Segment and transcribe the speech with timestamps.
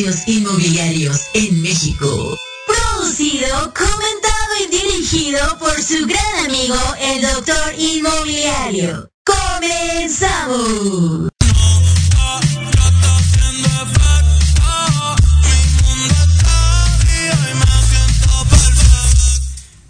[0.00, 2.36] Inmobiliarios en México.
[2.66, 9.08] Producido, comentado y dirigido por su gran amigo, el Doctor Inmobiliario.
[9.24, 11.28] ¡Comenzamos!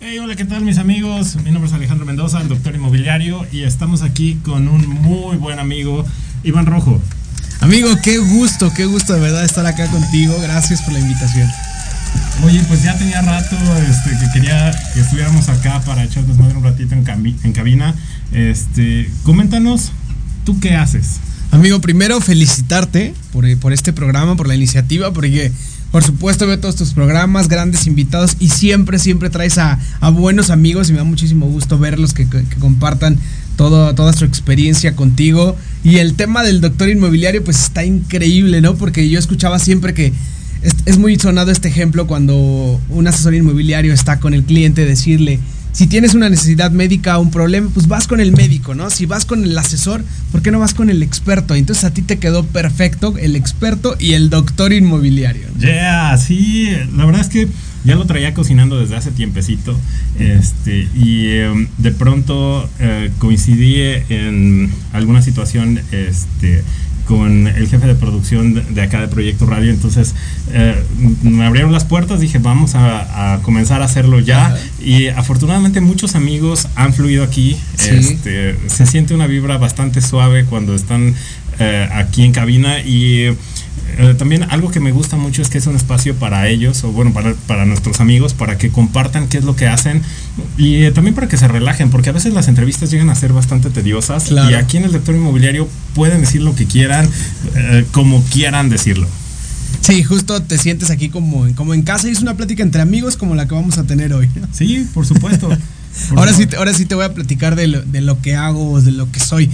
[0.01, 1.37] Hey, hola, ¿qué tal mis amigos?
[1.37, 5.59] Mi nombre es Alejandro Mendoza, el doctor inmobiliario, y estamos aquí con un muy buen
[5.59, 6.05] amigo,
[6.43, 7.01] Iván Rojo.
[7.65, 10.39] Amigo, qué gusto, qué gusto de verdad estar acá contigo.
[10.39, 11.51] Gracias por la invitación.
[12.45, 13.57] Oye, pues ya tenía rato
[13.89, 17.95] este, que quería que estuviéramos acá para echar desmadre un ratito en, en cabina.
[18.33, 19.93] Este, coméntanos,
[20.45, 21.21] ¿tú qué haces?
[21.53, 25.51] Amigo, primero felicitarte por, por este programa, por la iniciativa, porque
[25.95, 29.79] por supuesto veo todos tus programas, grandes invitados y siempre, siempre traes a,
[30.13, 32.27] buenos amigos y me da muchísimo gusto verlos que,
[32.59, 33.17] compartan
[33.55, 35.57] toda su experiencia contigo.
[35.85, 38.75] Y el tema del doctor inmobiliario pues está increíble, ¿no?
[38.75, 40.13] Porque yo escuchaba siempre que
[40.63, 45.39] es, es muy sonado este ejemplo cuando un asesor inmobiliario está con el cliente decirle,
[45.75, 48.91] si tienes una necesidad médica o un problema, pues vas con el médico, ¿no?
[48.91, 51.57] Si vas con el asesor, ¿por qué no vas con el experto?
[51.57, 55.49] Entonces a ti te quedó perfecto el experto y el doctor inmobiliario.
[55.59, 57.49] Yeah, sí, la verdad es que
[57.83, 59.77] ya lo traía cocinando desde hace tiempecito.
[60.17, 63.81] Este, y em, de pronto eh, coincidí
[64.11, 66.63] en alguna situación este,
[67.07, 69.71] con el jefe de producción de, de acá de Proyecto Radio.
[69.71, 70.15] Entonces
[70.53, 70.83] eh,
[71.23, 74.47] me abrieron las puertas, dije, vamos a, a comenzar a hacerlo ya.
[74.47, 74.59] Ajá.
[74.81, 77.57] Y afortunadamente muchos amigos han fluido aquí.
[77.77, 77.91] Sí.
[77.91, 81.15] Este, se siente una vibra bastante suave cuando están
[81.59, 83.29] eh, aquí en cabina y
[83.99, 86.93] eh, también algo que me gusta mucho es que es un espacio para ellos, o
[86.93, 90.03] bueno, para, para nuestros amigos, para que compartan qué es lo que hacen
[90.59, 93.33] y eh, también para que se relajen, porque a veces las entrevistas llegan a ser
[93.33, 94.51] bastante tediosas Claro.
[94.51, 97.09] y aquí en el lector inmobiliario pueden decir lo que quieran,
[97.55, 99.07] eh, como quieran decirlo.
[99.81, 103.17] Sí, justo te sientes aquí como, como en casa y es una plática entre amigos
[103.17, 104.29] como la que vamos a tener hoy.
[104.35, 104.49] ¿no?
[104.53, 105.49] Sí, por supuesto.
[106.09, 106.57] Por Ahora sí, favor.
[106.59, 109.21] ahora sí te voy a platicar de lo, de lo que hago, de lo que
[109.21, 109.49] soy.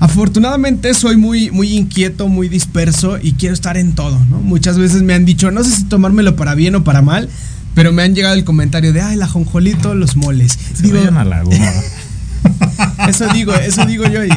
[0.00, 4.38] Afortunadamente soy muy, muy inquieto, muy disperso y quiero estar en todo, ¿no?
[4.38, 7.28] Muchas veces me han dicho, no sé si tomármelo para bien o para mal,
[7.74, 10.56] pero me han llegado el comentario de, ay, el ajonjolito, los moles.
[10.74, 11.56] Se Digo, vayan a la goma.
[13.08, 14.28] eso digo, eso digo yo y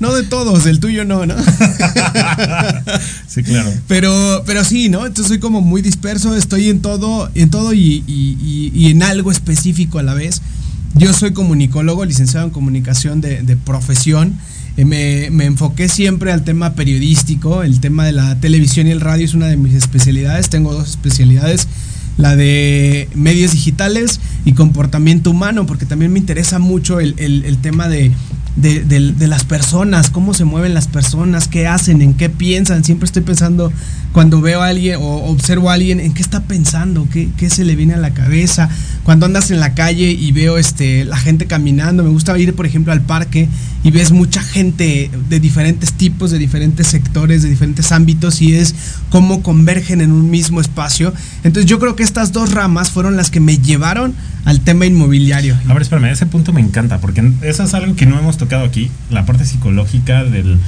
[0.00, 1.34] no de todos, el tuyo no, ¿no?
[3.26, 3.72] sí, claro.
[3.88, 5.06] Pero, pero sí, ¿no?
[5.06, 9.02] Entonces soy como muy disperso, estoy en todo, en todo y, y- y- y en
[9.02, 10.40] algo específico a la vez.
[10.94, 14.34] Yo soy comunicólogo, licenciado en comunicación de, de profesión.
[14.78, 19.00] Eh, Me, me enfoqué siempre al tema periodístico, el tema de la televisión y el
[19.00, 20.48] radio es una de mis especialidades.
[20.48, 21.66] Tengo dos especialidades,
[22.16, 27.58] la de medios digitales y comportamiento humano, porque también me interesa mucho el, el- el
[27.58, 28.12] tema de,
[28.60, 32.82] de, de- las personas, cómo se mueven las personas, qué hacen, en qué piensan.
[32.84, 33.72] Siempre estoy pensando
[34.12, 37.64] cuando veo a alguien o observo a alguien en qué está pensando, qué, qué se
[37.64, 38.68] le viene a la cabeza.
[39.04, 42.64] Cuando andas en la calle y veo este, la gente caminando, me gusta ir, por
[42.66, 43.48] ejemplo, al parque
[43.84, 48.74] y ves mucha gente de diferentes tipos, de diferentes sectores, de diferentes ámbitos y es
[49.10, 51.12] cómo convergen en un mismo espacio.
[51.44, 54.14] Entonces yo creo que estas dos ramas fueron las que me llevaron
[54.44, 55.58] al tema inmobiliario.
[55.68, 58.47] A ver, espérame, ese punto me encanta, porque eso es algo que no hemos tocado
[58.56, 60.58] aquí, la parte psicológica del...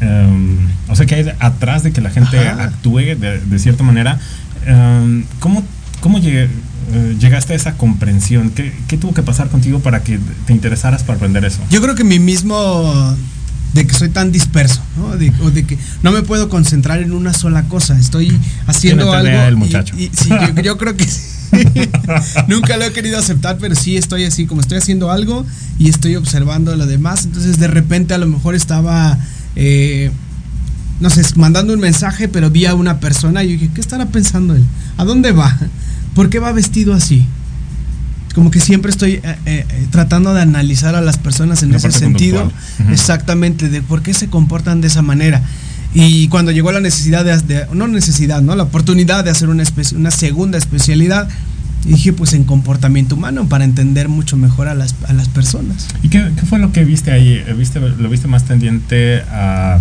[0.00, 0.58] em,
[0.88, 2.64] o sea, que hay atrás de que la gente Ajá.
[2.64, 4.18] actúe de, de cierta manera.
[4.66, 5.64] Em, ¿Cómo,
[6.00, 6.48] cómo llegué-
[6.92, 8.50] eh, llegaste a esa comprensión?
[8.50, 11.60] ¿Qué, qué tuvo que pasar contigo para que te interesaras para aprender eso?
[11.70, 13.16] Yo creo que mi mismo
[13.74, 15.16] de que soy tan disperso, ¿no?
[15.16, 17.98] De- o de que no me puedo concentrar en una sola cosa.
[17.98, 19.30] Estoy haciendo algo.
[19.30, 19.94] El y- muchacho.
[19.96, 21.20] y- sí, yo, yo creo que sí.
[22.48, 25.44] Nunca lo he querido aceptar, pero sí estoy así, como estoy haciendo algo
[25.78, 27.24] y estoy observando lo demás.
[27.24, 29.18] Entonces de repente a lo mejor estaba,
[29.56, 30.10] eh,
[31.00, 34.06] no sé, mandando un mensaje, pero vi a una persona y yo dije, ¿qué estará
[34.06, 34.64] pensando él?
[34.96, 35.58] ¿A dónde va?
[36.14, 37.26] ¿Por qué va vestido así?
[38.34, 41.92] Como que siempre estoy eh, eh, tratando de analizar a las personas en La ese
[41.92, 42.50] sentido,
[42.90, 45.42] exactamente, de por qué se comportan de esa manera.
[45.94, 48.54] Y cuando llegó la necesidad de, no necesidad, ¿no?
[48.56, 51.28] La oportunidad de hacer una, una segunda especialidad,
[51.84, 55.88] dije pues en comportamiento humano para entender mucho mejor a las, a las personas.
[56.02, 57.42] ¿Y qué, qué fue lo que viste ahí?
[57.56, 59.80] ¿Viste, ¿Lo viste más tendiente a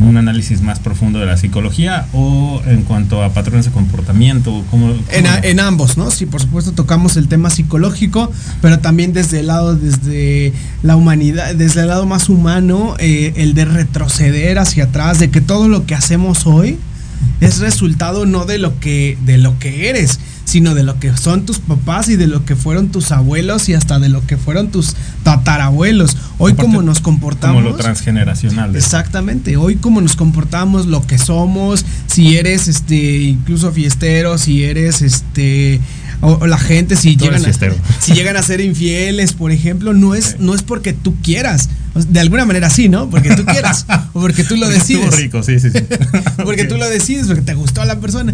[0.00, 4.64] un análisis más profundo de la psicología o en cuanto a patrones de comportamiento?
[4.70, 6.10] ¿cómo, En, ambos, ¿no?
[6.10, 8.30] Sí, por supuesto tocamos el tema psicológico,
[8.60, 10.52] pero también desde el lado, desde
[10.82, 15.40] la humanidad, desde el lado más humano, eh, el de retroceder hacia atrás, de que
[15.40, 16.78] todo lo que hacemos hoy
[17.40, 21.44] es resultado no de lo que, de lo que eres, sino de lo que son
[21.44, 24.70] tus papás y de lo que fueron tus abuelos y hasta de lo que fueron
[24.70, 24.94] tus
[25.24, 26.16] tatarabuelos.
[26.38, 27.62] Hoy como nos comportamos.
[27.62, 28.74] Como lo transgeneracional.
[28.76, 29.56] Exactamente.
[29.56, 35.80] Hoy como nos comportamos, lo que somos, si eres este incluso fiestero, si eres este
[36.20, 37.52] o, la gente si llegan a,
[38.00, 41.68] si llegan a ser infieles, por ejemplo, no es no es porque tú quieras.
[42.08, 43.10] De alguna manera sí, ¿no?
[43.10, 45.16] Porque tú quieras o porque tú lo decides.
[45.16, 45.80] rico, sí, sí, sí.
[46.44, 48.32] porque tú lo decides, porque te gustó a la persona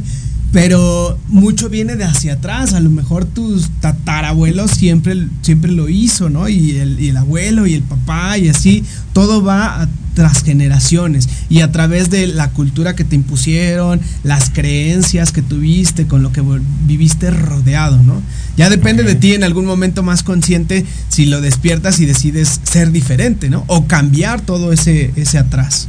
[0.53, 2.75] pero mucho viene de hacia atrás.
[2.75, 6.49] A lo mejor tus tatarabuelos siempre, siempre lo hizo, ¿no?
[6.49, 8.85] Y el, y el abuelo y el papá y así.
[9.15, 14.51] Todo va a, tras generaciones y a través de la cultura que te impusieron, las
[14.51, 16.43] creencias que tuviste, con lo que
[16.87, 18.21] viviste rodeado, ¿no?
[18.57, 22.93] Ya depende de ti en algún momento más consciente si lo despiertas y decides ser
[22.93, 23.65] diferente, ¿no?
[23.69, 25.89] O cambiar todo ese, ese atrás.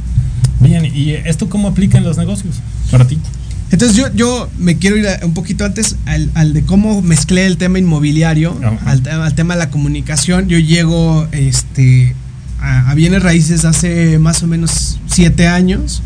[0.60, 2.56] Bien, ¿y esto cómo aplica en los negocios
[2.90, 3.18] para ti?
[3.74, 7.80] Entonces yo, yo me quiero ir un poquito antes al, de cómo mezclé el tema
[7.80, 10.46] inmobiliario, al, tema de la comunicación.
[10.46, 12.14] Yo llego este,
[12.60, 16.04] a, bienes raíces hace más o menos siete años.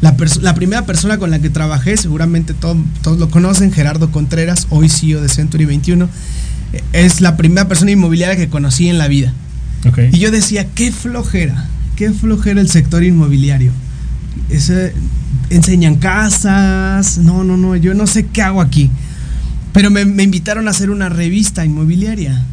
[0.00, 4.88] La, la, primera persona con la que trabajé, seguramente todos lo conocen, Gerardo Contreras, hoy
[4.88, 6.08] CEO de Century 21,
[6.92, 9.34] es la primera persona inmobiliaria que conocí en la vida.
[10.12, 13.72] Y yo decía, qué flojera, qué flojera el sector inmobiliario.
[14.50, 14.92] Ese,
[15.50, 18.90] enseñan casas, no, no, no, yo no sé qué hago aquí.
[19.72, 22.44] Pero me, invitaron a hacer una revista inmobiliaria.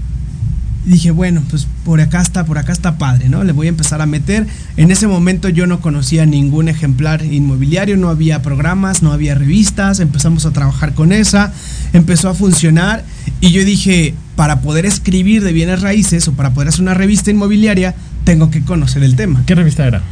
[0.86, 3.44] dije, bueno, pues por acá está, por acá está padre, ¿no?
[3.44, 4.46] Le voy a empezar a meter.
[4.78, 10.00] En ese momento yo no conocía ningún ejemplar inmobiliario, no había programas, no había revistas,
[10.00, 11.52] empezamos a trabajar con esa,
[11.94, 13.04] empezó a funcionar
[13.42, 17.32] y yo dije, para poder escribir de bienes raíces o para poder hacer una revista
[17.32, 19.44] inmobiliaria, tengo que conocer el tema.
[19.48, 20.04] ¿Qué revista era?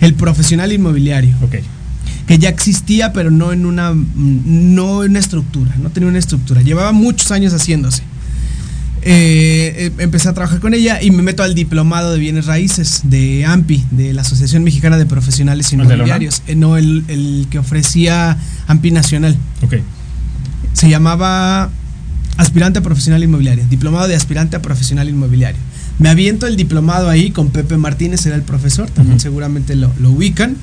[0.00, 1.34] El profesional inmobiliario.
[1.42, 1.56] Ok
[2.26, 6.62] que ya existía, pero no en una, no en una estructura, no tenía una estructura.
[6.62, 8.02] Llevaba muchos años haciéndose.
[9.04, 13.00] Eh, eh, empecé a trabajar con ella y me meto al diplomado de bienes raíces
[13.02, 16.42] de AMPI, de la Asociación Mexicana de Profesionales Inmobiliarios.
[16.46, 18.38] Eh, no, el, que ofrecía
[18.68, 19.36] AMPI Nacional.
[19.62, 19.74] Ok.
[20.72, 21.70] Se llamaba
[22.36, 25.60] Aspirante a Profesional Inmobiliario, diplomado de aspirante a profesional inmobiliario.
[25.98, 30.10] Me aviento el diplomado ahí con Pepe Martínez, era el profesor, también seguramente lo, lo
[30.10, 30.56] ubican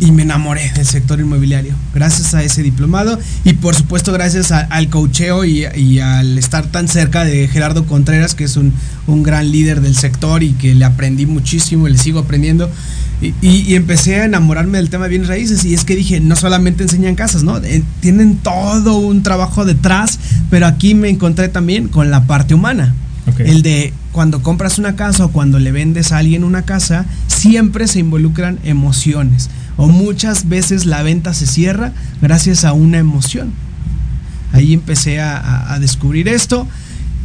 [0.00, 1.74] y me enamoré del sector inmobiliario.
[1.94, 5.64] Gracias a ese diplomado y por supuesto gracias al cocheo y,
[5.98, 8.72] al estar tan cerca de Gerardo Contreras, que es un,
[9.22, 12.70] gran líder del sector y que le aprendí muchísimo y le sigo aprendiendo.
[13.20, 16.84] Y, empecé a enamorarme del tema de bienes raíces y es que dije, no solamente
[16.84, 17.58] enseñan casas, ¿no?
[17.58, 20.18] Eh, tienen todo un trabajo detrás,
[20.50, 22.94] pero aquí me encontré también con la parte humana.
[23.38, 27.86] El de cuando compras una casa o cuando le vendes a alguien una casa, siempre
[27.86, 33.52] se involucran emociones o muchas veces la venta se cierra gracias a una emoción.
[34.52, 36.66] Ahí empecé a, descubrir esto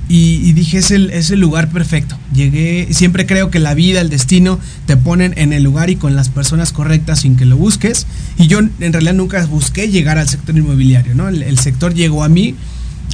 [0.07, 2.15] y, dije, es el, es el, lugar perfecto.
[2.33, 6.15] Llegué, siempre creo que la vida, el destino, te ponen en el lugar y con
[6.15, 8.05] las personas correctas sin que lo busques.
[8.37, 11.29] Y yo en realidad nunca busqué llegar al sector inmobiliario, ¿no?
[11.29, 12.55] El, sector llegó a mí,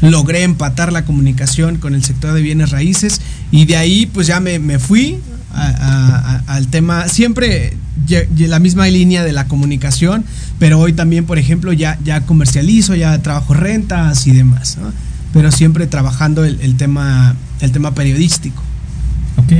[0.01, 4.41] logré empatar la comunicación con el sector de bienes raíces y de ahí pues ya
[4.41, 5.19] me, me fui
[5.53, 7.73] al tema, siempre
[8.37, 10.23] la misma línea de la comunicación,
[10.57, 14.77] pero hoy también, por ejemplo, ya, ya comercializo, ya trabajo rentas y demás,
[15.33, 18.61] pero siempre trabajando el, tema, el tema periodístico.
[19.37, 19.53] Ok,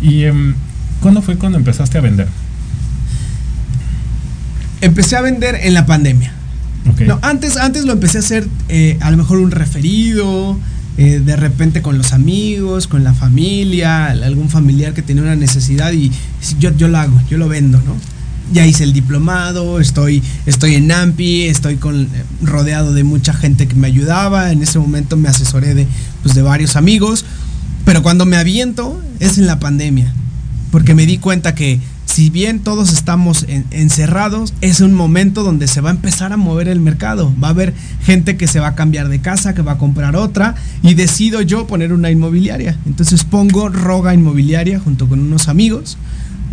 [0.00, 0.54] ¿y um,
[1.00, 2.28] cuándo fue cuando empezaste a vender?
[4.80, 6.32] Empecé a vender en la pandemia.
[7.06, 10.58] No, antes, antes lo empecé a hacer eh, a lo mejor un referido,
[10.98, 15.92] eh, de repente con los amigos, con la familia, algún familiar que tiene una necesidad
[15.92, 16.10] y
[16.58, 17.96] yo, yo lo hago, yo lo vendo, ¿no?
[18.52, 22.08] Ya hice el diplomado, estoy, estoy en AMPI, estoy con,
[22.42, 25.86] rodeado de mucha gente que me ayudaba, en ese momento me asesoré de,
[26.22, 27.24] pues, de varios amigos,
[27.86, 30.12] pero cuando me aviento es en la pandemia,
[30.70, 31.80] porque me di cuenta que
[32.12, 36.68] si bien todos estamos encerrados, es un momento donde se va a empezar a mover
[36.68, 37.32] el mercado.
[37.42, 40.14] Va a haber gente que se va a cambiar de casa, que va a comprar
[40.14, 42.76] otra, y decido yo poner una inmobiliaria.
[42.84, 45.96] Entonces pongo Roga Inmobiliaria junto con unos amigos.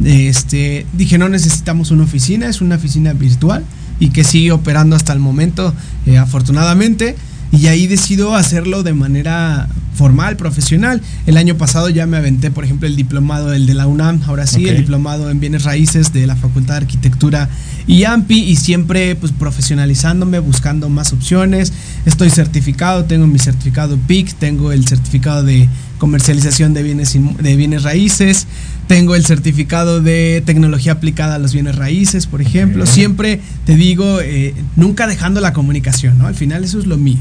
[0.05, 3.65] Este, dije, no necesitamos una oficina, es una oficina virtual
[3.99, 5.73] y que sigue operando hasta el momento,
[6.05, 7.17] eh, afortunadamente.
[7.51, 11.01] Y ahí decido hacerlo de manera formal, profesional.
[11.25, 14.47] El año pasado ya me aventé, por ejemplo, el diplomado, el de la UNAM, ahora
[14.47, 17.49] sí, el diplomado en bienes raíces de la Facultad de Arquitectura
[17.85, 21.73] y AMPI, y siempre pues profesionalizándome, buscando más opciones.
[22.05, 27.83] Estoy certificado, tengo mi certificado PIC, tengo el certificado de comercialización de bienes, de bienes
[27.83, 28.47] raíces,
[28.87, 32.85] tengo el certificado de tecnología aplicada a los bienes raíces, por ejemplo.
[32.85, 36.27] Siempre te digo, eh, nunca dejando la comunicación, ¿no?
[36.27, 37.19] Al final eso es lo mío.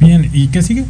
[0.00, 0.84] Bien, ¿y qué sigue?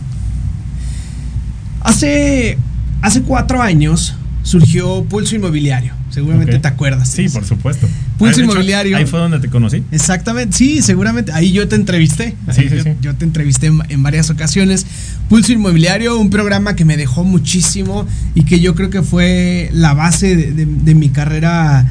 [1.83, 2.59] Hace,
[3.03, 5.93] hace cuatro años surgió Pulso Inmobiliario.
[6.11, 7.09] Seguramente te acuerdas.
[7.09, 7.89] Sí, por supuesto.
[8.19, 8.97] Pulso Inmobiliario.
[8.97, 9.85] ahí fue donde te conocí.
[9.93, 11.33] Exactamente, sí, seguramente.
[11.33, 12.35] Ahí yo te entrevisté.
[12.51, 12.91] Sí, sí, yo, sí.
[13.01, 14.87] yo, te entrevisté en, varias ocasiones.
[15.29, 19.95] Pulso Inmobiliario, un programa que me dejó muchísimo y que yo creo que fue la
[19.95, 21.87] base de, de mi carrera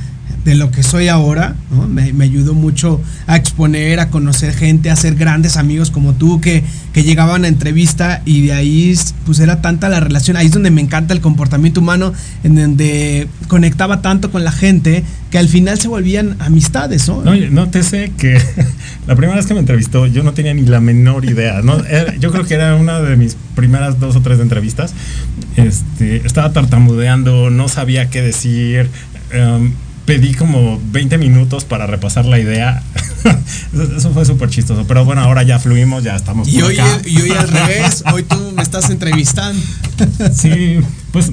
[0.46, 1.55] de lo que soy ahora,
[1.89, 6.39] me, me, ayudó mucho a exponer, a conocer gente, a hacer grandes amigos como tú
[6.39, 10.51] que, que, llegaban a entrevista y de ahí pues era tanta la relación, ahí es
[10.51, 15.48] donde me encanta el comportamiento humano, en donde conectaba tanto con la gente que al
[15.48, 17.22] final se volvían amistades, ¿no?
[17.24, 18.41] No, no te sé que
[19.08, 21.77] la primera vez que me entrevistó yo no tenía ni la menor idea, ¿no?
[22.19, 24.93] Yo creo que era una de mis primeras dos o tres entrevistas,
[25.55, 28.89] este, estaba tartamudeando, no sabía qué decir,
[29.34, 29.72] um,
[30.09, 32.81] pedí como 20 minutos para repasar la idea.
[33.95, 34.85] Eso fue súper chistoso.
[34.87, 36.47] Pero bueno, ahora ya fluimos, ya estamos.
[36.47, 39.61] Y hoy, y hoy al revés, hoy tú me estás entrevistando.
[40.33, 40.77] Sí,
[41.11, 41.31] pues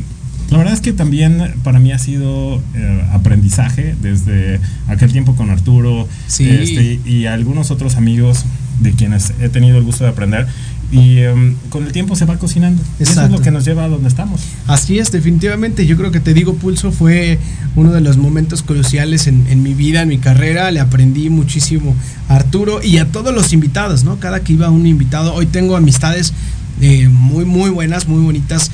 [0.51, 5.51] la verdad es que también para mí ha sido eh, aprendizaje desde aquel tiempo con
[5.51, 6.49] Arturo sí.
[6.49, 8.45] este, y algunos otros amigos
[8.81, 10.47] de quienes he tenido el gusto de aprender
[10.93, 12.81] y um, con el tiempo se va cocinando.
[13.01, 14.41] Eso es lo que nos lleva a donde estamos.
[14.67, 15.85] Así es, definitivamente.
[15.85, 17.39] Yo creo que te digo, Pulso fue
[17.75, 20.71] uno de los momentos cruciales en, en, mi vida, en mi carrera.
[20.71, 21.95] Le aprendí muchísimo
[22.29, 24.21] a Arturo y a todos los invitados, ¿no?
[24.21, 26.33] Cada que iba un invitado, hoy tengo amistades
[26.81, 28.71] eh, muy, muy buenas, muy bonitas,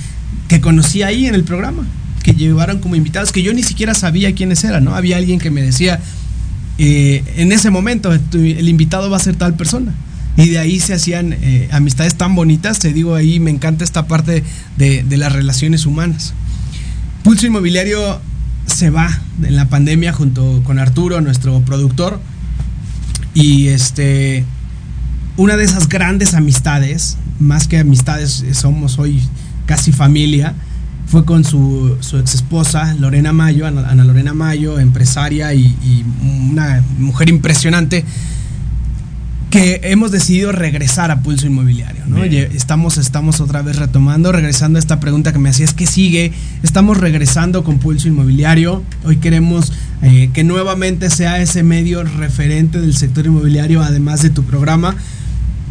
[0.48, 1.86] que conocí ahí en el programa,
[2.22, 4.94] que llevaron como invitados, que yo ni siquiera sabía quiénes eran, ¿no?
[4.94, 5.98] Había alguien que me decía,
[6.76, 9.94] eh, en ese momento, el invitado va a ser tal persona
[10.36, 14.06] y de ahí se hacían eh, amistades tan bonitas, te digo, ahí me encanta esta
[14.06, 14.42] parte
[14.76, 16.32] de, de, las relaciones humanas.
[17.22, 18.20] Pulso Inmobiliario
[18.66, 22.20] se va en la pandemia junto con Arturo, nuestro productor,
[23.34, 24.44] y este,
[25.36, 29.20] una de esas grandes amistades, más que amistades, somos hoy
[29.66, 30.54] casi familia,
[31.06, 36.04] fue con su, su ex esposa, Lorena Mayo, Ana, Ana Lorena Mayo, empresaria y, y
[36.50, 38.04] una mujer impresionante
[39.52, 42.24] que hemos decidido regresar a Pulso Inmobiliario, ¿no?
[42.24, 46.32] Estamos, estamos otra vez retomando, regresando a esta pregunta que me hacías, ¿qué sigue?
[46.62, 48.82] Estamos regresando con Pulso Inmobiliario.
[49.04, 54.42] Hoy queremos eh, que nuevamente sea ese medio referente del sector inmobiliario, además de tu
[54.42, 54.96] programa,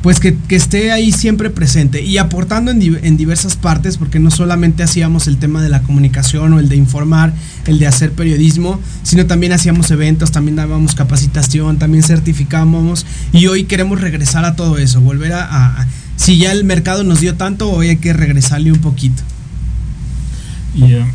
[0.02, 4.32] pues que, que esté ahí siempre presente y aportando en, en, diversas partes, porque no
[4.32, 7.34] solamente hacíamos el tema de la comunicación o el de informar,
[7.68, 13.66] el de hacer periodismo, sino también hacíamos eventos, también dábamos capacitación, también certificábamos y hoy
[13.66, 17.90] queremos regresar a todo eso, volver a, si ya el mercado nos dio tanto, hoy
[17.90, 19.24] hay que regresarle un poquito.
[20.76, 21.06] Y uh,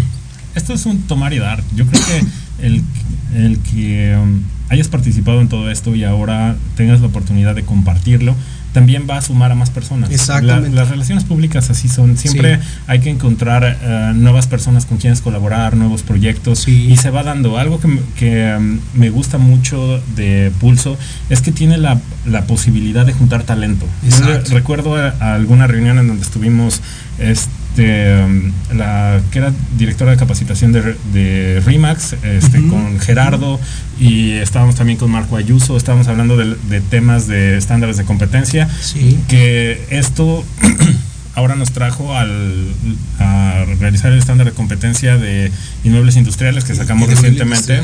[0.56, 1.62] esto es un tomar y dar.
[1.74, 2.82] Yo creo que el,
[3.36, 8.34] el que um, hayas participado en todo esto y ahora tengas la oportunidad de compartirlo,
[8.72, 10.10] también va a sumar a más personas.
[10.10, 10.70] Exactamente.
[10.70, 12.18] La, las relaciones públicas así son.
[12.18, 12.62] Siempre sí.
[12.86, 16.88] hay que encontrar uh, nuevas personas con quienes colaborar, nuevos proyectos sí.
[16.90, 17.58] y se va dando.
[17.58, 17.88] Algo que,
[18.18, 20.98] que um, me gusta mucho de Pulso
[21.30, 23.86] es que tiene la, la posibilidad de juntar talento.
[24.50, 26.82] Recuerdo a, a, alguna reunión en donde estuvimos
[27.18, 27.50] este,
[27.82, 32.70] um, la que era directora de capacitación de, de RIMAX, este, uh -huh.
[32.70, 33.60] con Gerardo
[33.98, 38.68] y estábamos también con Marco Ayuso, estábamos hablando de, de temas de estándares de competencia,
[38.80, 39.18] sí.
[39.28, 40.44] que esto
[41.34, 42.66] ahora nos trajo al,
[43.18, 45.52] a realizar el estándar de competencia de
[45.84, 47.82] inmuebles industriales que sacamos recientemente.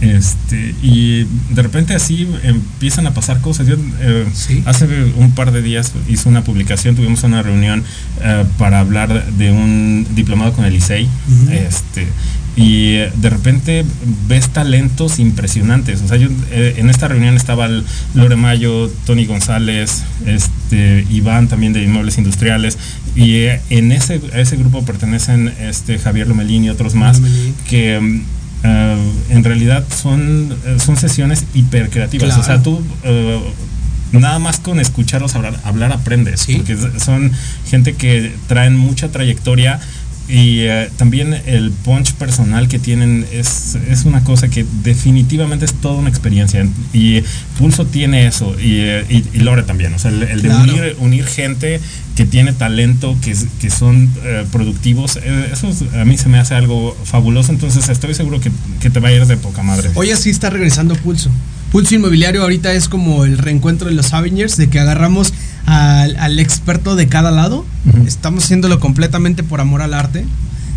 [0.00, 3.66] Este, y de repente así empiezan a pasar cosas.
[3.66, 4.62] Yo eh, sí.
[4.66, 4.86] hace
[5.16, 7.82] un par de días hice una publicación, tuvimos una reunión
[8.22, 10.74] eh, para hablar de un diplomado con el.
[10.74, 11.52] Uh -huh.
[11.52, 12.08] este,
[12.56, 13.84] y de repente
[14.28, 16.02] ves talentos impresionantes.
[16.02, 21.48] O sea, yo eh, en esta reunión estaba el Lore Mayo, Tony González, este, Iván
[21.48, 22.78] también de Inmuebles Industriales.
[23.16, 27.54] Y eh, en ese, a ese grupo pertenecen este, Javier Lomelín y otros más Lomelín.
[27.68, 28.22] que
[28.64, 32.28] Uh, en realidad son, son sesiones hiper creativas.
[32.28, 32.40] Claro.
[32.40, 36.40] O sea, tú uh, nada más con escucharlos hablar, hablar aprendes.
[36.40, 36.56] ¿Sí?
[36.56, 37.30] Porque son
[37.68, 39.80] gente que traen mucha trayectoria
[40.26, 45.74] y eh, también el punch personal que tienen es, es, una cosa que definitivamente es
[45.74, 46.66] toda una experiencia.
[46.94, 47.22] Y
[47.58, 49.92] Pulso tiene eso, y, eh, y, Lore también.
[49.92, 51.78] O sea, el, de unir, unir, gente
[52.16, 55.16] que tiene talento, que, que son eh, productivos,
[55.52, 57.52] eso a mí se me hace algo fabuloso.
[57.52, 59.90] Entonces estoy seguro que, que, te va a ir de poca madre.
[59.94, 61.30] Hoy así está regresando Pulso.
[61.74, 65.34] Pulso Inmobiliario ahorita es como el reencuentro de los Avengers, de que agarramos
[65.66, 67.66] al, experto de cada lado.
[68.06, 70.24] Estamos haciéndolo completamente por amor al arte.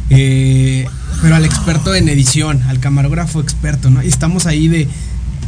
[0.09, 0.87] Eh,
[1.21, 4.01] pero al experto en edición, al camarógrafo experto, ¿no?
[4.01, 4.87] Y estamos ahí de,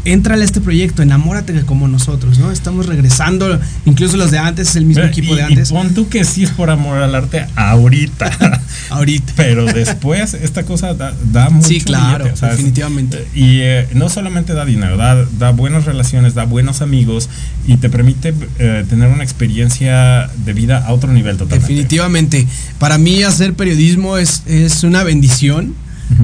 [0.06, 2.52] entrale a este proyecto, enamórate como nosotros, ¿no?
[2.52, 5.70] Estamos regresando, incluso los de antes, es el mismo equipo de antes.
[5.70, 8.62] Y pon tú que sí es por amor al arte ahorita.
[8.90, 9.34] ahorita.
[9.36, 13.28] Pero después esta cosa da, da mucho Sí, claro, definitivamente.
[13.34, 17.30] Y eh, no solamente da dinero, da, da, buenas relaciones, da buenos amigos
[17.68, 21.68] y te permite eh, tener una experiencia de vida a otro nivel totalmente.
[21.68, 22.48] Definitivamente.
[22.80, 25.76] Para mí hacer periodismo es, es una bendición.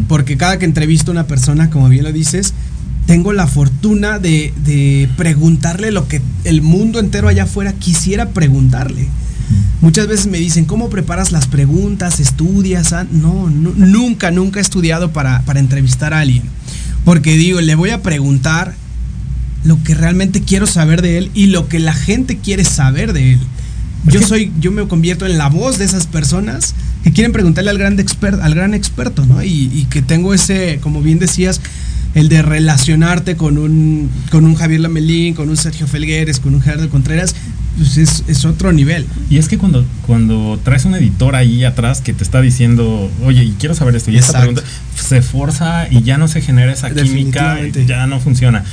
[0.07, 2.55] Porque cada que entrevisto a una persona, como bien lo dices,
[3.05, 9.07] tengo la fortuna de, preguntarle lo que el mundo entero allá afuera quisiera preguntarle.
[9.81, 12.19] Muchas veces me dicen, ¿cómo preparas las preguntas?
[12.19, 12.93] ¿Estudias?
[12.93, 16.43] Ah, no, nunca, nunca he estudiado para, para entrevistar a alguien.
[17.03, 18.73] Porque digo, le voy a preguntar
[19.63, 23.33] lo que realmente quiero saber de él y lo que la gente quiere saber de
[23.33, 23.39] él.
[24.05, 27.77] Yo soy, yo me convierto en la voz de esas personas que quieren preguntarle al
[27.77, 29.43] gran, expert, al gran experto, ¿no?
[29.43, 31.59] Y, y que tengo ese, como bien decías,
[32.15, 36.61] el de relacionarte con un, con un Javier Lamelín, con un Sergio Felgueres, con un
[36.61, 37.35] Gerardo Contreras,
[37.77, 39.05] pues es, otro nivel.
[39.29, 43.43] Y es que cuando, cuando traes un editor ahí atrás que te está diciendo, oye,
[43.43, 44.63] y quiero saber esto, y esta pregunta
[44.95, 48.63] se forza y ya no se genera esa química, ya no funciona.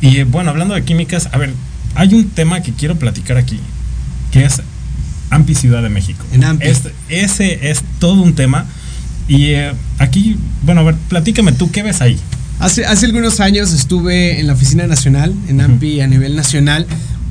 [0.00, 1.52] Y bueno, hablando de químicas, a ver,
[1.94, 3.60] hay un tema que quiero platicar aquí,
[4.30, 4.62] que es
[5.28, 6.24] AMPI Ciudad de México.
[6.32, 6.66] En AMPI.
[7.10, 8.64] ese es todo un tema.
[9.28, 12.18] Y eh, aquí, bueno, a ver, platícame tú, ¿qué ves ahí?
[12.58, 16.86] Hace, hace algunos años estuve en la Oficina Nacional, en AMPI a nivel nacional.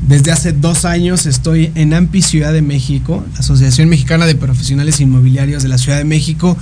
[0.07, 4.99] Desde hace dos años estoy en AMPI Ciudad de México, la Asociación Mexicana de Profesionales
[4.99, 6.55] Inmobiliarios de la Ciudad de México.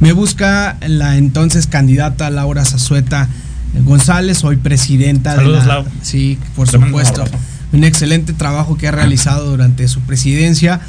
[0.00, 3.28] Me busca la entonces candidata Laura Zazueta
[3.86, 5.84] González, hoy presidenta Saludos, de la...
[6.02, 7.24] Sí, por supuesto.
[7.72, 10.80] Un excelente trabajo que ha realizado durante su presidencia.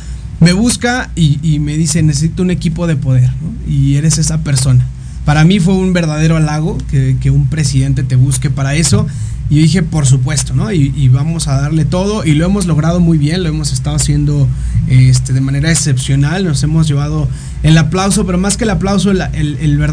[0.42, 3.30] Me busca y, me dice, necesito un equipo de poder,
[3.70, 4.86] Y eres esa persona
[5.26, 9.08] para mí fue un verdadero halago que, un presidente te busque para eso.
[9.50, 10.72] Y dije, por supuesto, ¿no?
[10.72, 12.24] Y, vamos a darle todo.
[12.26, 14.48] Y lo hemos logrado muy bien, lo hemos estado haciendo
[14.88, 16.46] este, de manera excepcional.
[16.46, 17.28] Nos hemos llevado
[17.62, 19.88] el aplauso, pero más que el aplauso, el, el la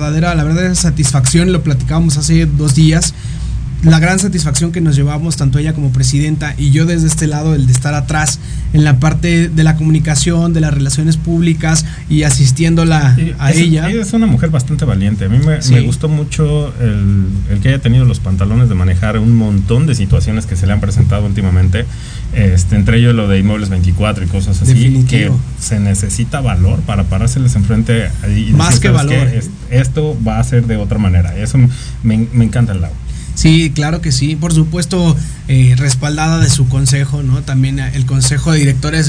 [0.44, 3.14] verdadera satisfacción, lo platicábamos hace dos días
[3.82, 7.54] la gran satisfacción que nos llevamos, tanto ella como presidenta y yo desde este lado,
[7.54, 8.40] el de estar atrás
[8.72, 13.88] en la parte de la comunicación, de las relaciones públicas y asistiéndola a ella.
[13.88, 15.26] Ella es una mujer bastante valiente.
[15.26, 19.86] A mí me, gustó mucho el, que haya tenido los pantalones de manejar un montón
[19.86, 21.86] de situaciones que se le han presentado últimamente,
[22.34, 27.04] este, entre ellos lo de Inmuebles 24 y cosas así, que se necesita valor para
[27.04, 28.10] parárseles enfrente.
[28.36, 29.28] Y Más que valor.
[29.70, 31.36] esto va a ser de otra manera.
[31.36, 31.58] Eso
[32.02, 32.94] me, me encanta el lado.
[33.38, 34.34] Sí, claro que sí.
[34.34, 37.42] Por supuesto, eh, respaldada de su consejo, ¿no?
[37.42, 39.08] También el consejo de directores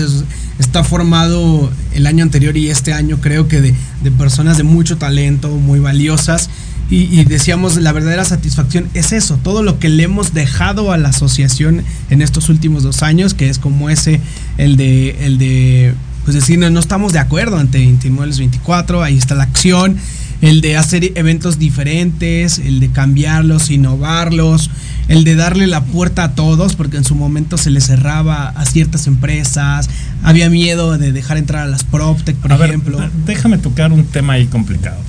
[0.59, 3.73] está formado el año anterior y este año creo que de,
[4.19, 6.51] personas de mucho talento, muy valiosas.
[6.91, 11.09] Y, decíamos, la verdadera satisfacción es eso, todo lo que le hemos dejado a la
[11.09, 14.21] asociación en estos últimos dos años, que es como ese,
[14.57, 19.17] el de, el de pues decir, no, no estamos de acuerdo ante Intimuebles 24, ahí
[19.17, 19.97] está la acción
[20.41, 24.69] el de hacer eventos diferentes, el de cambiarlos, innovarlos,
[25.07, 28.65] el de darle la puerta a todos, porque en su momento se le cerraba a
[28.65, 29.89] ciertas empresas,
[30.23, 32.99] había miedo de dejar entrar a las PropTech, por ejemplo.
[33.25, 34.99] déjame tocar un tema ahí complicado.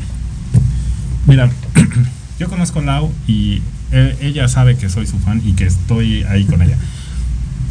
[1.27, 1.51] Mira,
[2.39, 3.63] yo conozco a Lau y
[3.93, 6.77] e, ella sabe que soy su fan y que estoy ahí con ella.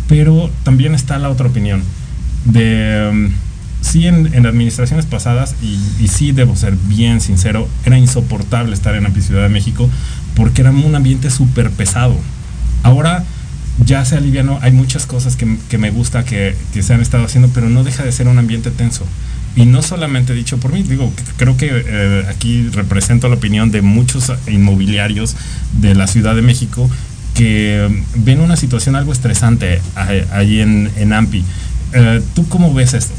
[0.07, 1.83] Pero también está la otra opinión
[2.45, 3.31] de um,
[3.81, 9.11] sí en, administraciones pasadas, y, sí debo ser bien sincero, era insoportable estar en la
[9.11, 9.89] Ciudad de México
[10.35, 12.15] porque era un ambiente súper pesado.
[12.83, 13.23] Ahora
[13.85, 17.69] ya se alivianó, hay muchas cosas que, me gusta que, se han estado haciendo, pero
[17.69, 19.05] no deja de ser un ambiente tenso.
[19.55, 23.81] Y no solamente dicho por mí, digo, creo que eh, aquí represento la opinión de
[23.81, 25.35] muchos inmobiliarios
[25.81, 26.89] de la Ciudad de México
[27.33, 31.43] que ven una situación algo estresante ahí en, en AMPI.
[31.93, 33.13] Eh, ¿Tú cómo ves esto?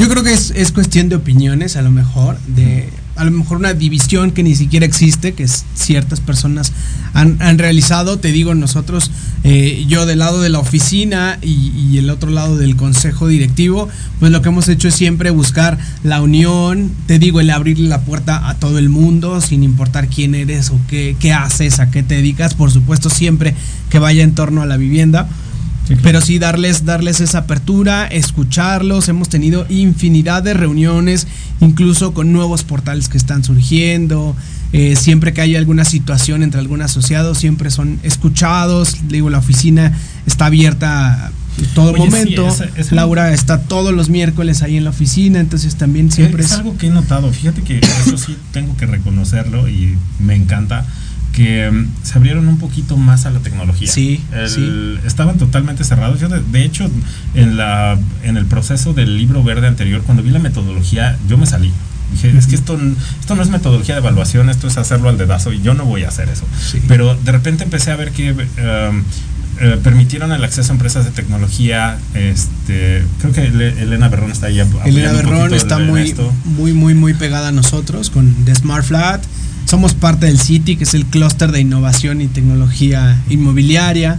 [0.00, 2.38] Yo creo que es, cuestión de opiniones, a lo mejor.
[2.46, 6.72] De, a lo mejor una división que ni siquiera existe, que ciertas personas
[7.12, 8.18] han, realizado.
[8.18, 9.10] Te digo, nosotros,
[9.44, 13.90] eh, yo del lado de la oficina y, y, el otro lado del consejo directivo,
[14.20, 18.00] pues lo que hemos hecho es siempre buscar la unión, te digo, el abrirle la
[18.00, 22.02] puerta a todo el mundo, sin importar quién eres o qué, qué haces, a qué
[22.02, 23.54] te dedicas, por supuesto siempre
[23.90, 25.28] que vaya en torno a la vivienda.
[26.02, 29.08] Pero sí darles, darles esa apertura, escucharlos.
[29.08, 31.26] Hemos tenido infinidad de reuniones,
[31.60, 34.36] incluso con nuevos portales que están surgiendo.
[34.72, 38.96] Eh, siempre que hay alguna situación entre algún asociado, siempre son escuchados.
[39.08, 41.32] Digo, la oficina está abierta
[41.74, 42.48] todo momento.
[42.90, 46.76] Laura está todos los miércoles ahí en la oficina, entonces también siempre es, es algo
[46.76, 47.32] que he notado.
[47.32, 50.86] Fíjate que eso sí tengo que reconocerlo y me encanta
[51.32, 53.90] que mm, se abrieron un poquito más a la tecnología.
[53.90, 54.22] Sí,
[55.04, 56.20] Estaban totalmente cerrados.
[56.20, 56.90] Yo, de, hecho,
[57.34, 61.46] en, la, en el proceso del libro verde anterior, cuando vi la metodología, yo me
[61.46, 61.72] salí.
[62.12, 62.78] Dije, es que esto,
[63.20, 66.02] esto no es metodología de evaluación, esto es hacerlo al dedazo y yo no voy
[66.02, 66.44] a hacer eso.
[66.88, 69.04] Pero de repente empecé a ver que um,
[69.60, 71.98] eh, permitieron el acceso a empresas de tecnología.
[72.14, 74.58] Este, creo que Elena Berrón está ahí.
[74.86, 76.14] Elena Berrón está muy,
[76.44, 79.22] muy, muy, muy pegada a nosotros con The Smart Flat.
[79.66, 84.18] Somos parte del City, que es el clúster de innovación y tecnología inmobiliaria.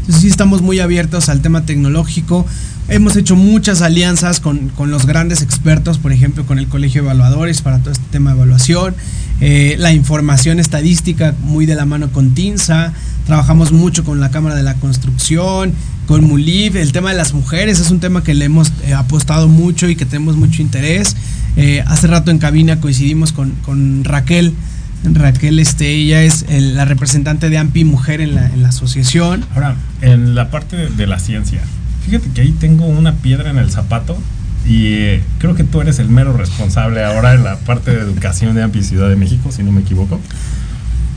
[0.00, 2.46] Entonces sí estamos muy abiertos al tema tecnológico.
[2.88, 7.60] Hemos hecho muchas alianzas con, los grandes expertos, por ejemplo, con el Colegio de Evaluadores
[7.60, 8.94] para todo este tema de evaluación.
[9.40, 12.92] Eh, la información estadística muy de la mano con TINSA.
[13.26, 15.72] Trabajamos mucho con la Cámara de la Construcción,
[16.06, 16.76] con MULIV.
[16.76, 19.96] El tema de las mujeres es un tema que le hemos eh, apostado mucho y
[19.96, 21.16] que tenemos mucho interés.
[21.56, 24.54] Eh, hace rato en cabina coincidimos con, con Raquel
[25.04, 29.44] Raquel, este, ella es la representante de AMPI Mujer en la, en la asociación.
[29.54, 31.60] Ahora, en la parte de, la ciencia,
[32.04, 34.18] fíjate que ahí tengo una piedra en el zapato
[34.66, 38.54] y eh, creo que tú eres el mero responsable ahora en la parte de educación
[38.54, 40.20] de AMPI Ciudad de México, si no me equivoco.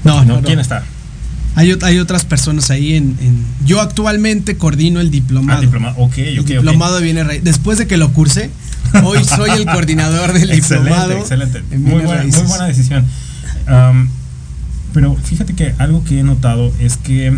[0.04, 0.84] No, no, ¿quién está?
[1.56, 3.18] Hay, hay, otras personas ahí en,
[3.66, 5.62] Yo actualmente coordino el diplomado.
[5.62, 8.52] Ah, El diplomado viene después de que lo curse.
[9.04, 11.14] Hoy soy el coordinador del diplomado.
[11.14, 13.06] Excelente, muy buena, muy buena decisión
[14.94, 17.38] pero fíjate que algo que he notado es que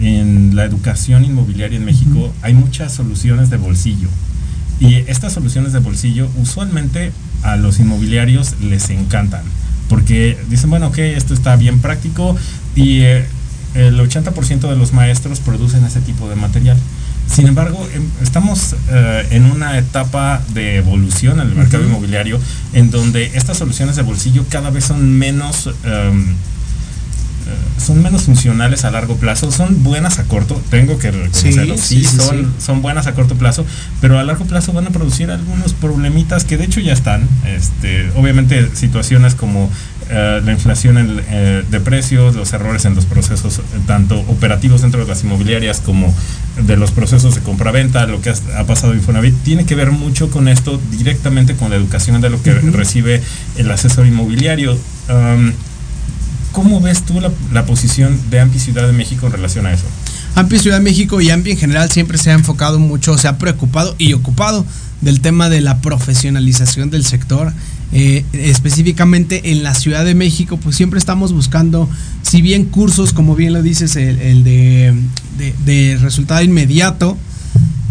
[0.00, 4.08] en la educación inmobiliaria en México hay muchas soluciones de bolsillo.
[4.80, 9.42] Y estas soluciones de bolsillo usualmente a los inmobiliarios les encantan.
[9.88, 12.36] Porque dicen, bueno, ok, esto está bien práctico
[12.74, 13.26] y eh,
[13.74, 16.78] el 80% de los maestros producen ese tipo de material.
[17.34, 22.38] Sin embargo, em, estamos eh, en una etapa de evolución en el mercado inmobiliario
[22.74, 25.70] en donde estas soluciones de bolsillo cada vez son menos...
[25.84, 26.34] Em,
[27.42, 32.04] eh, son menos funcionales a largo plazo, son buenas a corto, tengo que reconocerlo, sí,
[32.04, 33.66] son, son buenas a corto plazo,
[34.00, 38.12] pero a largo plazo van a producir algunos problemitas que de hecho ya están, este,
[38.14, 39.68] obviamente situaciones como
[40.12, 45.06] eh, la inflación eh, de precios, los errores en los procesos tanto operativos dentro de
[45.06, 46.14] las inmobiliarias como
[46.66, 50.30] de los procesos de compra-venta, lo que ha, pasado en Infonavit, tiene que ver mucho
[50.30, 53.22] con esto, directamente con la educación de lo que recibe
[53.56, 54.76] el asesor inmobiliario.
[56.52, 57.18] ¿Cómo ves tú
[57.52, 59.84] la, posición de AMPI Ciudad de México en relación a eso?
[60.34, 63.38] AMPI Ciudad de México y AMPI en general siempre se ha enfocado mucho, se ha
[63.38, 64.66] preocupado y ocupado
[65.00, 67.54] del tema de la profesionalización del sector.
[67.94, 71.90] Eh, específicamente en la Ciudad de México, pues siempre estamos buscando,
[72.22, 74.94] si bien cursos, como bien lo dices, el, de,
[75.66, 77.18] de, resultado inmediato,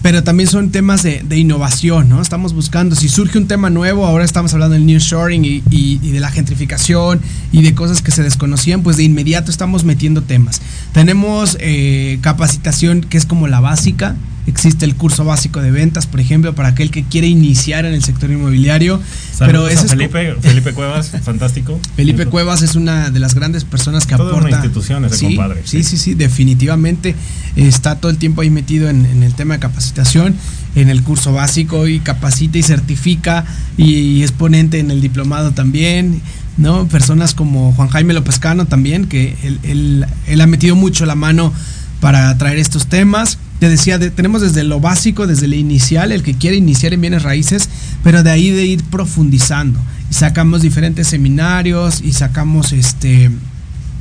[0.02, 2.20] pero también son temas de, innovación, ¿no?
[2.20, 6.20] Estamos buscando, si surge un tema nuevo, ahora estamos hablando del nearshoring y, y, de
[6.20, 10.62] la gentrificación y de cosas que se desconocían, pues de inmediato estamos metiendo temas.
[10.94, 14.16] Tenemos eh, capacitación que es como la básica,
[14.48, 18.04] Existe el curso básico de ventas, por ejemplo, para aquel que quiere iniciar en el
[18.04, 19.00] sector inmobiliario.
[19.38, 21.80] pero es Felipe, Felipe Cuevas, fantástico.
[21.96, 24.48] Felipe Cuevas es una de las grandes personas que Toda aporta.
[24.48, 25.62] una institución ese sí, compadre.
[25.66, 27.16] Sí, sí, sí, definitivamente
[27.56, 30.36] está todo el tiempo ahí metido en, el tema de capacitación,
[30.76, 33.46] en el curso básico y capacita y certifica
[33.78, 36.22] y, es ponente en el diplomado también.
[36.58, 36.88] ¿no?
[36.88, 41.54] Personas como Juan Jaime López Cano también, que él, él ha metido mucho la mano
[42.00, 46.34] para traer estos temas te decía, tenemos desde lo básico, desde lo inicial, el que
[46.34, 47.70] quiere iniciar en bienes raíces,
[48.04, 49.80] pero de ahí de ir profundizando.
[50.10, 53.30] Sacamos diferentes seminarios y sacamos este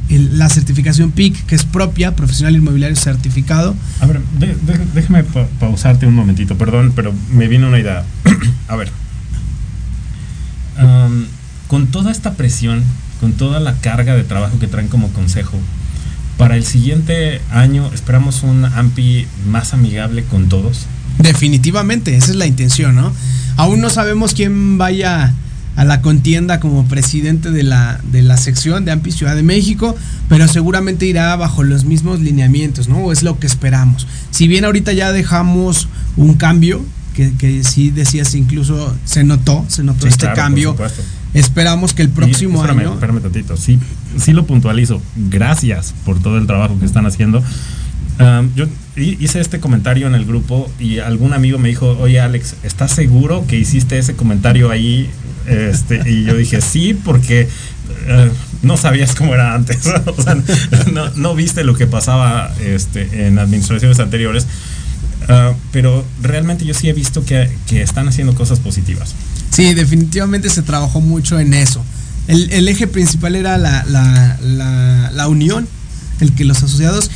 [0.09, 3.77] la certificación PIC, que es propia, profesional inmobiliario certificado.
[4.01, 4.23] A ver,
[4.95, 5.25] déjame
[5.61, 8.03] pausarte un momentito, perdón, pero me viene una idea.
[8.69, 8.91] A ver,
[11.69, 12.83] con toda esta presión,
[13.21, 15.59] con toda la carga de trabajo que traen como consejo,
[16.41, 20.87] para el siguiente año esperamos un AMPI más amigable con todos.
[21.19, 23.13] Definitivamente, esa es la intención, ¿no?
[23.59, 25.35] Aún no sabemos quién vaya
[25.77, 29.95] a la contienda como presidente de la, de la sección de AMPI Ciudad de México,
[30.31, 33.13] pero seguramente irá bajo los mismos lineamientos, ¿no?
[33.13, 34.07] Es lo que esperamos.
[34.31, 36.83] Si bien ahorita ya dejamos un cambio,
[37.15, 40.75] que, que sí decías incluso se notó, se notó este cambio.
[41.35, 42.95] Esperamos que el próximo año.
[42.95, 43.79] Espérame tantito, sí,
[44.19, 45.01] sí lo puntualizo.
[45.17, 47.43] Gracias por todo el trabajo que están haciendo.
[48.55, 48.67] yo
[48.97, 53.45] hice este comentario en el grupo y algún amigo me dijo, oye Alex, ¿estás seguro
[53.47, 55.09] que hiciste ese comentario ahí?
[55.47, 57.49] Este, y yo dije, sí, porque
[58.07, 58.31] eh,
[58.63, 59.87] no sabías cómo era antes.
[60.07, 60.37] o sea,
[61.17, 64.47] no, viste lo que pasaba este, en administraciones anteriores.
[65.29, 69.15] Ah, pero realmente yo sí he visto que, están haciendo cosas positivas.
[69.51, 71.85] Sí, definitivamente se trabajó mucho en eso.
[72.29, 75.67] El, eje principal era la, la, unión,
[76.21, 77.11] el que los asociados,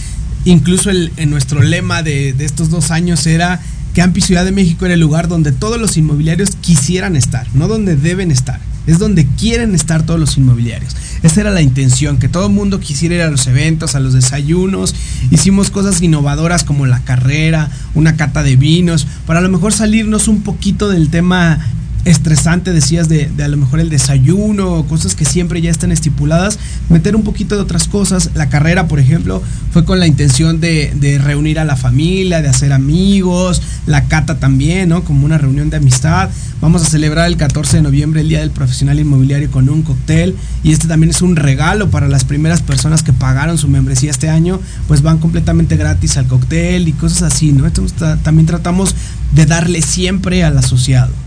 [0.45, 3.61] incluso en nuestro lema de, de estos dos años era
[3.95, 7.69] que Ampi Ciudad de México era el lugar donde todos los inmobiliarios quisieran estar, no
[7.69, 10.97] donde deben estar, es donde quieren estar todos los inmobiliarios.
[11.23, 14.13] Esa era la intención, que todo el mundo quisiera ir a los eventos, a los
[14.13, 14.95] desayunos.
[15.31, 20.29] Hicimos cosas innovadoras como la carrera, una cata de vinos, para a lo mejor salirnos
[20.29, 21.65] un poquito del tema
[22.05, 27.17] estresante, decías, de, a lo mejor el desayuno, cosas que siempre ya están estipuladas, meter
[27.17, 28.31] un poquito de otras cosas.
[28.35, 32.73] La carrera, por ejemplo, fue con la intención de, reunir a la familia, de hacer
[32.73, 35.05] amigos, la cata también, ¿no?
[35.05, 36.31] Como una reunión de amistad.
[36.61, 40.35] Vamos a celebrar el 14 de noviembre el Día del Profesional Inmobiliario con un cóctel
[40.63, 44.31] y este también es un regalo para las primeras personas que pagaron su membresía este
[44.31, 47.67] año, pues van completamente gratis al cóctel y cosas así, ¿no?
[47.67, 48.95] Entonces también tratamos
[49.35, 51.24] de darle siempre al asociado.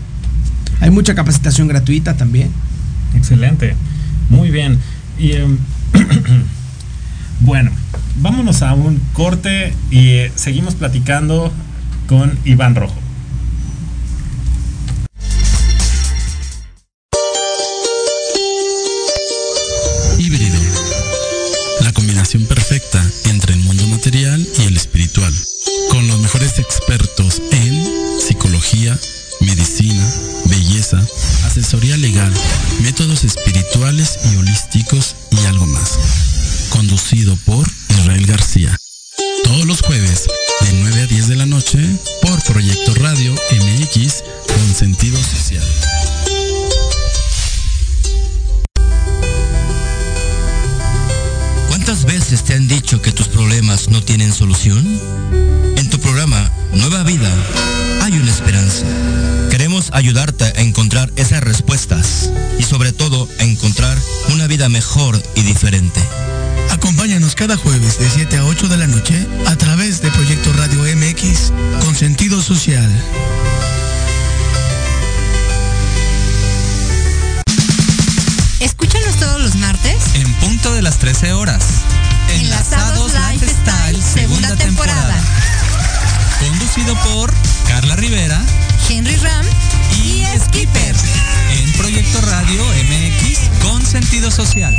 [0.80, 2.50] Hay mucha capacitación gratuita también.
[3.14, 3.74] Excelente.
[4.30, 4.78] Muy bien.
[5.18, 5.58] Y em,
[7.40, 7.70] bueno,
[8.20, 11.52] vámonos a un corte y eh, seguimos platicando
[12.06, 12.94] con Iván Rojo.
[20.18, 20.58] Híbrido.
[21.80, 25.32] La combinación perfecta entre el mundo material y el espiritual.
[25.90, 27.17] Con los mejores expertos
[30.68, 31.02] belleza,
[31.46, 32.32] asesoría legal,
[32.82, 35.98] métodos espirituales y holísticos y algo más.
[36.70, 38.76] Conducido por Israel García.
[39.44, 40.26] Todos los jueves
[40.60, 41.78] de 9 a 10 de la noche
[42.20, 45.64] por Proyecto Radio MX con sentido social.
[51.68, 54.86] ¿Cuántas veces te han dicho que tus problemas no tienen solución?
[55.76, 57.32] En tu programa Nueva Vida
[58.02, 58.84] hay una esperanza.
[59.78, 63.96] Queremos ayudarte a encontrar esas respuestas y sobre todo a encontrar
[64.34, 66.02] una vida mejor y diferente.
[66.72, 70.82] Acompáñanos cada jueves de 7 a 8 de la noche a través de Proyecto Radio
[70.96, 71.52] MX
[71.84, 72.90] con sentido social.
[78.58, 81.62] Escúchanos todos los martes en punto de las 13 horas.
[82.34, 85.14] Enlazados Lifestyle, segunda temporada.
[86.40, 87.32] Conducido por
[87.68, 88.42] Carla Rivera,
[88.88, 89.44] Henry Ram
[90.04, 90.94] y, Skipper.
[91.50, 94.74] En Proyecto Radio MX con sentido social.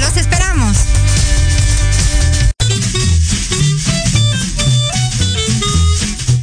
[0.00, 0.76] Los esperamos.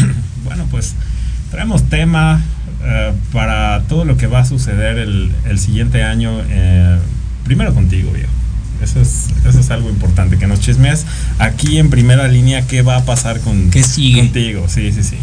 [0.44, 0.94] bueno, pues
[1.52, 2.42] traemos tema
[2.82, 6.40] eh, para todo lo que va a suceder el, siguiente año.
[6.48, 6.98] Eh,
[7.44, 8.32] primero contigo, viejo.
[8.82, 11.04] Eso es, eso es algo importante, que nos chismees
[11.38, 14.20] aquí en primera línea qué va a pasar con, ¿Qué sigue?
[14.20, 14.66] contigo.
[14.66, 15.16] Sí, sí, sí.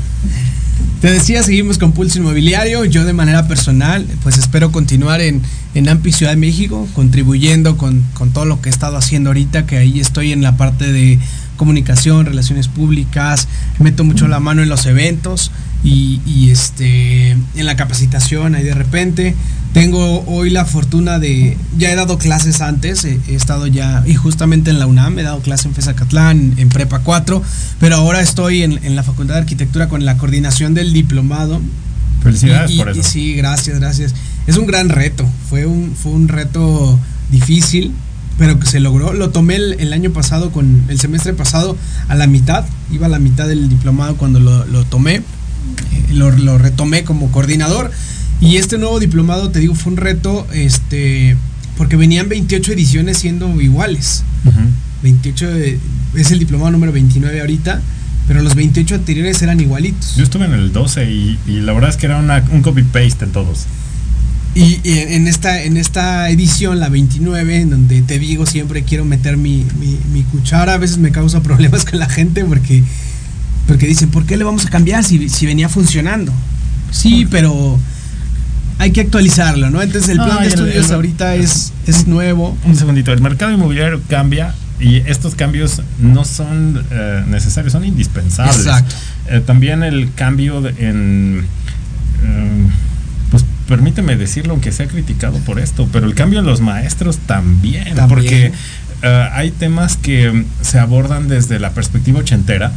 [1.01, 2.85] Te decía, seguimos con Pulso Inmobiliario.
[2.85, 5.41] Yo de manera personal, pues espero continuar en,
[5.73, 9.65] en AMPI Ciudad de México, contribuyendo con, con todo lo que he estado haciendo ahorita,
[9.65, 11.17] que ahí estoy en la parte de
[11.59, 15.51] comunicación, relaciones públicas, meto mucho la mano en los eventos
[15.83, 19.35] y, y, este en la capacitación ahí de repente.
[19.73, 24.15] Tengo hoy la fortuna de, ya he dado clases antes, he, he estado ya, y
[24.15, 27.43] justamente en la UNAM, he dado clase en FESACatlán, en Prepa 4,
[27.79, 31.61] pero ahora estoy en, en la Facultad de Arquitectura con la coordinación del diplomado.
[32.23, 32.99] Felicidades y- por eso.
[32.99, 34.15] y sí, gracias, gracias.
[34.47, 37.91] Es un gran reto, fue un, fue un reto difícil,
[38.39, 39.13] pero que se logró.
[39.13, 43.09] Lo tomé el, el año pasado, con el semestre pasado, a la mitad, iba a
[43.09, 45.23] la mitad del diplomado cuando lo, lo tomé, eh,
[46.13, 47.91] lo, lo retomé como coordinador.
[48.41, 51.35] Y este nuevo diplomado, te digo, fue un reto, este,
[51.77, 54.23] porque venían 28 ediciones siendo iguales.
[55.03, 55.79] 28 de-
[56.15, 57.81] es el diplomado número 29 ahorita,
[58.27, 60.15] pero los 28 anteriores eran igualitos.
[60.15, 63.25] Yo estuve en el 12 y, y la verdad es que era una- un copy-paste
[63.25, 63.65] en todos.
[64.55, 69.05] Y, y en esta en esta edición, la 29, en donde te digo siempre quiero
[69.05, 72.83] meter mi, mi, mi cuchara, a veces me causa problemas con la gente porque,
[73.67, 76.33] porque dicen, ¿por qué le vamos a cambiar si, si venía funcionando?
[76.91, 77.79] Sí, pero
[78.79, 79.81] hay que actualizarlo, ¿no?
[79.81, 82.57] Entonces el plan de estudios el- ahorita es, es nuevo.
[82.65, 88.55] Un segundito, el mercado inmobiliario cambia y estos cambios no son eh, necesarios, son indispensables.
[88.57, 88.95] Exacto.
[89.29, 91.43] Eh, también el cambio en...
[92.23, 92.67] eh,
[93.69, 98.07] permíteme decirlo, aunque sea criticado por esto, pero el cambio en los maestros también, También.
[98.09, 98.51] porque
[99.01, 102.73] eh, hay temas que se abordan desde la perspectiva ochentera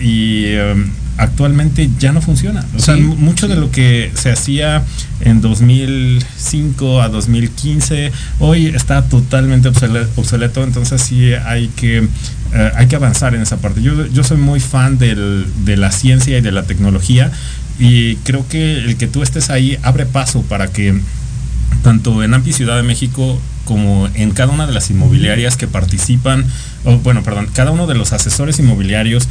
[0.00, 0.74] y eh,
[1.16, 2.64] actualmente ya no funciona.
[2.76, 4.84] O sea, Sí, mucho de lo que se hacía
[5.20, 12.06] en 2005 a 2015 hoy está totalmente obsole- obsoleto, entonces sí hay que
[12.54, 13.80] eh, hay que avanzar en esa parte.
[13.80, 17.32] Yo, yo soy muy fan del- de la ciencia y de la tecnología
[17.78, 21.00] y creo que el que tú estés ahí abre paso para que
[21.82, 26.44] tanto en AMPI Ciudad de México como en cada una de las inmobiliarias que participan,
[26.84, 29.28] o bueno, perdón, cada uno de los asesores inmobiliarios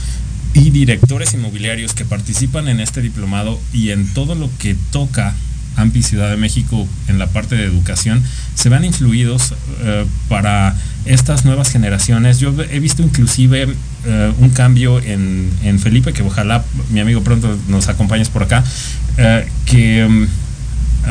[0.53, 5.35] y directores inmobiliarios que participan en este diplomado y en todo lo que toca
[5.75, 8.21] AMPI Ciudad de México en la parte de educación,
[8.55, 10.75] se vean influidos eh, para
[11.05, 12.39] estas nuevas generaciones.
[12.39, 13.67] Yo he visto inclusive
[14.05, 18.63] eh, un cambio en, en Felipe, que ojalá mi amigo pronto nos acompañes por acá,
[19.17, 20.27] eh, que...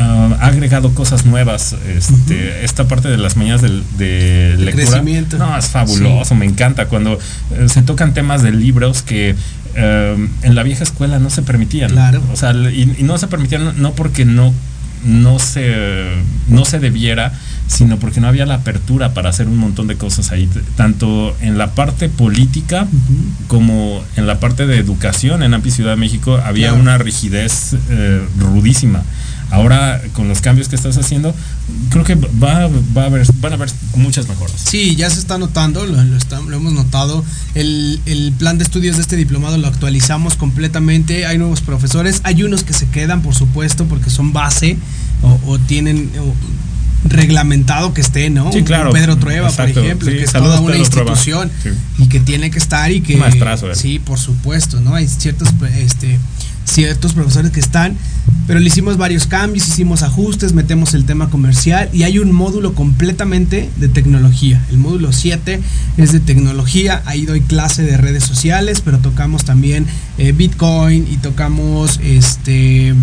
[0.01, 1.75] ah, ha agregado cosas nuevas.
[1.87, 4.87] Este, Esta parte de las mañanas de, lectura.
[4.87, 5.39] crecimiento.
[5.39, 6.87] No, es fabuloso, me encanta.
[6.87, 7.19] Cuando
[7.53, 9.35] eh, se tocan temas de libros que
[9.75, 11.91] eh, en la vieja escuela no se permitían.
[11.91, 12.23] Claro.
[12.33, 14.53] O sea, y, y no se permitían no porque no,
[15.05, 16.07] no, se,
[16.49, 17.33] no se debiera,
[17.69, 21.57] sino porque no había la apertura para hacer un montón de cosas ahí, tanto en
[21.57, 22.87] la parte política
[23.47, 26.83] como en la parte de educación en AMPI Ciudad de México había Claro.
[26.83, 29.03] una rigidez eh, rudísima.
[29.51, 31.35] Ahora, con los cambios que estás haciendo,
[31.91, 34.55] creo que va, va a haber, van a haber muchas mejoras.
[34.57, 37.25] Sí, ya se está notando, lo, lo está- lo hemos notado.
[37.55, 41.27] El, el plan de estudios de este diplomado lo actualizamos completamente.
[41.27, 44.77] Hay nuevos profesores, hay unos que se quedan, por supuesto, porque son base
[45.23, 46.35] o, o tienen o,
[47.09, 48.53] reglamentado que esté, ¿no?
[48.53, 48.91] Sí, claro.
[48.91, 49.75] Pedro Trueba, Exacto.
[49.75, 51.71] por ejemplo, Sí, que es toda una Pedro institución Sí.
[51.99, 53.77] y que tiene que estar y que maestrazo, él.
[53.77, 54.95] sí, por supuesto, ¿no?
[54.95, 55.49] Hay ciertos
[55.79, 56.19] este
[56.71, 57.97] ciertos profesores que están,
[58.47, 62.75] pero le hicimos varios cambios, hicimos ajustes, metemos el tema comercial y hay un módulo
[62.75, 64.61] completamente de tecnología.
[64.71, 65.61] El módulo 7
[65.97, 69.87] es de tecnología, ahí doy clase de redes sociales, pero tocamos también
[70.19, 72.95] eh, Bitcoin y tocamos este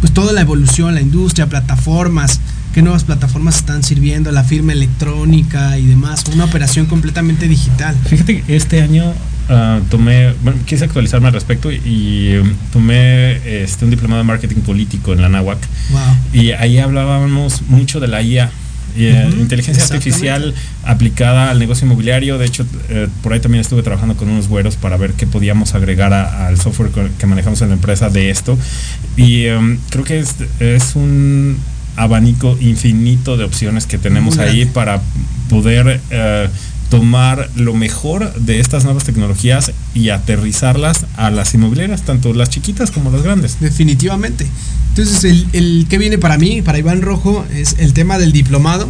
[0.00, 2.40] pues toda la evolución, la industria, plataformas,
[2.74, 7.96] qué nuevas plataformas están sirviendo, la firma electrónica y demás, una operación completamente digital.
[8.06, 9.14] Fíjate que este año
[9.48, 14.60] ah, tomé, bueno, quise actualizarme al respecto y um, tomé este, un diplomado de marketing
[14.62, 15.58] político en la NAWAC
[15.90, 16.00] Wow.
[16.32, 18.50] y ahí hablábamos mucho de la IA.
[18.96, 22.38] y, eh, inteligencia artificial aplicada al negocio inmobiliario.
[22.38, 25.74] De hecho, eh, por ahí también estuve trabajando con unos güeros para ver qué podíamos
[25.74, 28.56] agregar a- al software que manejamos en la empresa de esto.
[29.16, 31.56] Y em, creo que es, es un
[31.96, 34.72] abanico infinito de opciones que tenemos Muy ahí grande.
[34.74, 35.00] para
[35.50, 36.48] poder eh,
[36.98, 42.90] tomar lo mejor de estas nuevas tecnologías y aterrizarlas a las inmobiliarias, tanto las chiquitas
[42.90, 43.58] como las grandes.
[43.60, 44.46] Definitivamente.
[44.90, 48.88] Entonces, el, el que viene para mí, para Iván Rojo, es el tema del diplomado.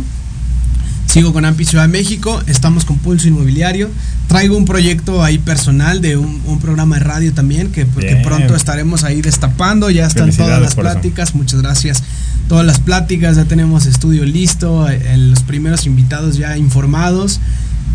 [1.06, 3.88] Sigo con AMPI Ciudad de México, estamos con Pulso Inmobiliario.
[4.26, 9.04] Traigo un proyecto ahí personal de un, un programa de radio también que, pronto estaremos
[9.04, 9.90] ahí destapando.
[9.90, 10.80] Ya están todas las eso.
[10.80, 11.34] pláticas.
[11.34, 12.02] Muchas gracias.
[12.48, 17.38] todas las pláticas, ya tenemos estudio listo, eh, los primeros invitados ya informados,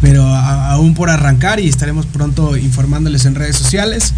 [0.02, 4.14] pero aún por arrancar y estaremos pronto informándoles en redes sociales.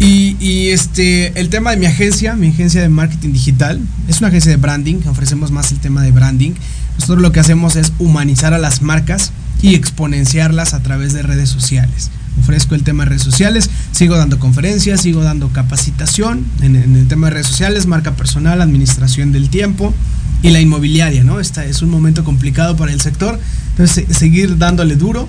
[0.00, 4.50] Y, este, el tema de mi agencia, mi agencia de marketing digital, es una agencia
[4.50, 6.52] de branding, ofrecemos más el tema de branding.
[6.98, 9.30] Nosotros lo que hacemos es humanizar a las marcas
[9.62, 12.10] y exponenciarlas a través de redes sociales.
[12.40, 17.28] Ofrezco el tema de redes sociales, sigo dando conferencias, sigo dando capacitación en, el tema
[17.28, 19.94] de redes sociales, marca personal, administración del tiempo
[20.42, 21.38] y la inmobiliaria, ¿no?
[21.38, 23.38] Esta es un momento complicado para el sector,
[23.72, 25.28] entonces seguir dándole duro,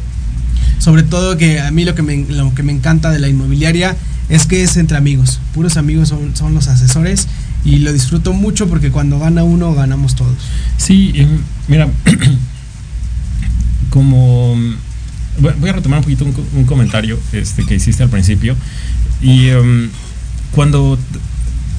[0.79, 3.95] sobre todo que a mí lo que me, lo que me encanta de la inmobiliaria
[4.29, 7.27] es que es entre amigos, puros amigos son, son los asesores
[7.65, 10.35] y lo disfruto mucho porque cuando gana uno ganamos todos.
[10.77, 11.27] Sí,
[11.67, 11.89] mira,
[13.89, 14.55] como
[15.39, 18.55] voy a retomar un poquito un, comentario este, que hiciste al principio
[19.21, 19.89] y em,
[20.51, 20.99] cuando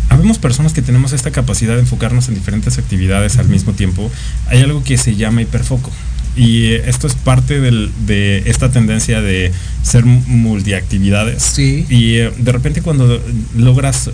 [0.09, 4.11] habemos personas que tenemos esta capacidad de enfocarnos en diferentes actividades al mismo tiempo,
[4.49, 5.91] hay algo que se llama hiperfoco.
[6.37, 9.53] Y esto es parte de esta tendencia de
[9.85, 11.43] ser multiactividades.
[11.43, 11.87] Sí.
[11.89, 13.22] Y eh, de repente cuando
[13.57, 14.11] logras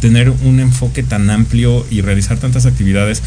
[0.00, 3.22] tener un enfoque tan amplio y realizar tantas actividades,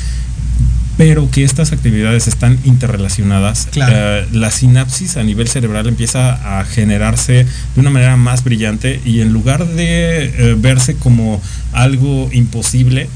[0.97, 7.45] pero que estas actividades están interrelacionadas, eh, la sinapsis a nivel cerebral empieza a generarse
[7.45, 11.39] de una manera más brillante y en lugar de eh, verse como
[11.73, 13.07] algo imposible,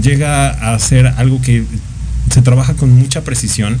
[0.00, 1.64] llega a ser algo que
[2.32, 3.78] se trabaja con mucha precisión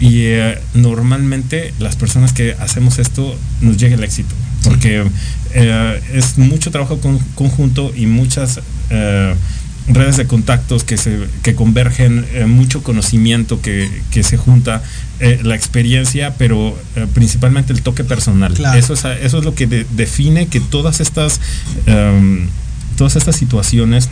[0.00, 4.34] y eh, normalmente las personas que hacemos esto nos llega el éxito,
[4.64, 5.04] porque
[5.52, 6.98] eh, es mucho trabajo
[7.34, 9.34] conjunto y muchas eh,
[9.88, 13.90] redes de contactos que, se, que convergen, mucho conocimiento que,
[14.22, 14.82] se junta,
[15.42, 16.78] la experiencia, pero
[17.12, 18.54] principalmente el toque personal.
[18.76, 21.40] Eso, es, eso es lo que define que todas estas,
[22.96, 24.08] todas estas situaciones,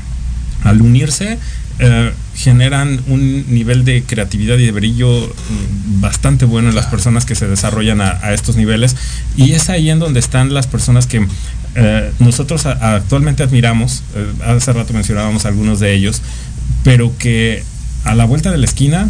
[0.64, 1.38] al unirse,
[1.80, 7.24] eh, generan un nivel de creatividad y de brillo mm, bastante bueno en las personas
[7.24, 8.96] que se desarrollan a, estos niveles.
[9.36, 11.26] Y es ahí en donde están las personas que
[11.74, 16.22] eh, nosotros actualmente admiramos, eh, hace rato mencionábamos algunos de ellos,
[16.82, 17.62] pero que
[18.04, 19.08] a la vuelta de la esquina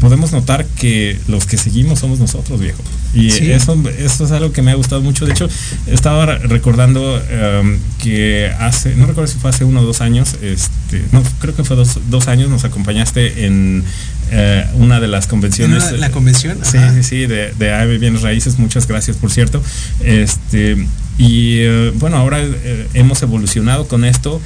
[0.00, 2.82] podemos notar que los que seguimos somos nosotros, viejo.
[3.14, 5.24] Y eso, eso es algo que me ha gustado mucho.
[5.24, 5.48] De hecho,
[5.86, 11.02] estaba recordando em, que hace, no recuerdo si fue hace uno o dos años, este,
[11.12, 13.84] no, creo que fue dos, dos años, nos acompañaste en
[14.30, 15.92] eh, una de las convenciones.
[15.92, 16.58] ¿La convención?
[16.62, 18.58] Sí, sí, sí, de, de Bienes Raíces.
[18.58, 19.62] Muchas gracias, por cierto.
[20.00, 20.86] Este,
[21.18, 24.40] y eh, bueno, ahora eh, hemos evolucionado con esto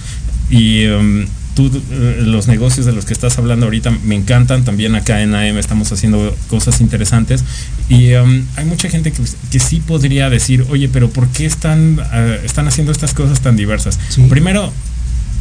[0.51, 1.27] y em,
[1.67, 4.65] eh, los negocios de los que estás hablando ahorita me encantan.
[4.65, 7.45] También acá en AM estamos haciendo cosas interesantes.
[7.89, 12.41] Y um, hay mucha gente que, sí podría decir, oye, pero ¿por qué están, eh,
[12.45, 13.99] están haciendo estas cosas tan diversas?
[14.29, 14.73] Primero,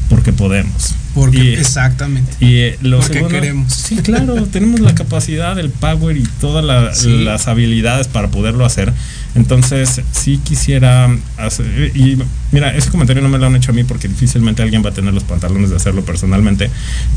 [0.10, 0.96] porque podemos.
[1.14, 2.32] Porque exactamente.
[2.40, 3.74] Y eh, lo porque queremos.
[3.74, 8.94] Sí, claro, tenemos la capacidad, el power y todas las habilidades para poderlo hacer.
[9.38, 12.18] Entonces, sí quisiera hacer, y
[12.52, 14.94] mira, ese comentario no me lo han hecho a mí porque difícilmente alguien va a
[14.94, 16.72] tener los pantalones de hacerlo personalmente,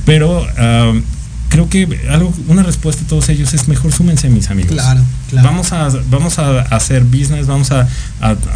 [0.05, 0.93] pero ah,
[1.51, 4.73] creo que algo, una respuesta a todos ellos es mejor súmense mis amigos.
[4.73, 5.49] Claro, claro.
[5.49, 7.89] Vamos a, vamos a hacer business, vamos a,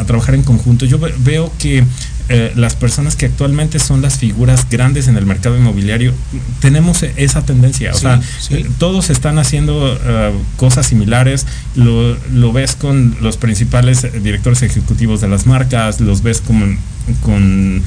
[0.07, 0.87] trabajar en conjunto.
[0.87, 1.85] Yo veo que
[2.29, 6.15] eh, las personas que actualmente son las figuras grandes en el mercado inmobiliario,
[6.61, 7.93] tenemos esa tendencia.
[7.93, 8.21] O sea,
[8.51, 11.47] eh, todos están haciendo eh, cosas similares.
[11.75, 16.79] Lo, lo, ves con los principales directores ejecutivos de las marcas, los ves con,
[17.23, 17.83] con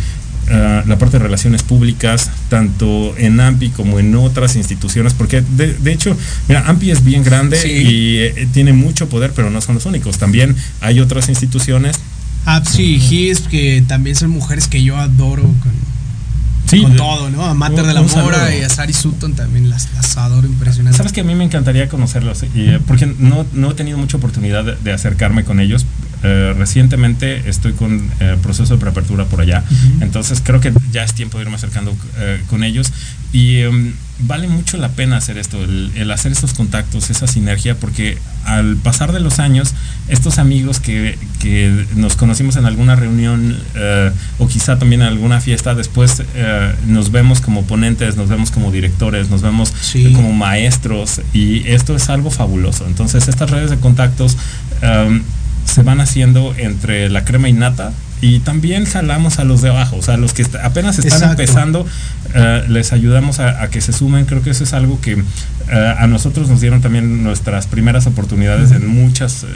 [0.50, 6.16] la parte de relaciones públicas, tanto en AMPI como en otras instituciones, porque de, hecho,
[6.48, 10.18] mira, AMPI es bien grande y eh, tiene mucho poder, pero no son los únicos.
[10.18, 11.98] También hay otras instituciones.
[12.48, 17.46] APSI y GIS, que también son mujeres que yo adoro con, todo, ¿no?
[17.46, 19.88] A Mater de la Mora y a Sari Sutton también las,
[20.18, 20.98] adoro impresionante.
[20.98, 24.64] Sabes que a mí me encantaría conocerlos, eh, porque no, no, he tenido mucha oportunidad
[24.64, 25.86] de acercarme con ellos,
[26.24, 29.64] eh, recientemente estoy con eh, proceso de preapertura por allá,
[30.02, 32.92] entonces creo que ya es tiempo de irme acercando eh, con ellos.
[33.34, 38.18] Y em, vale mucho la pena hacer esto, el, hacer estos contactos, esa sinergia, porque
[38.46, 39.74] al pasar de los años,
[40.08, 41.18] estos amigos que,
[41.96, 43.58] nos conocimos en alguna reunión
[44.40, 46.24] o quizá también en alguna fiesta, después
[46.88, 49.74] nos vemos como ponentes, nos vemos como directores, nos vemos
[50.16, 52.88] como maestros y esto es algo fabuloso.
[52.88, 54.38] Entonces estas redes de contactos
[54.82, 55.22] em,
[55.68, 60.02] se van haciendo entre la crema innata y también jalamos a los de abajo, o
[60.02, 61.40] sea, los que apenas están Exacto.
[61.44, 61.86] empezando,
[62.34, 64.26] eh, les ayudamos a, a que se sumen.
[64.26, 68.72] Creo que eso es algo que eh, a nosotros nos dieron también nuestras primeras oportunidades
[68.72, 69.48] en muchas, eh,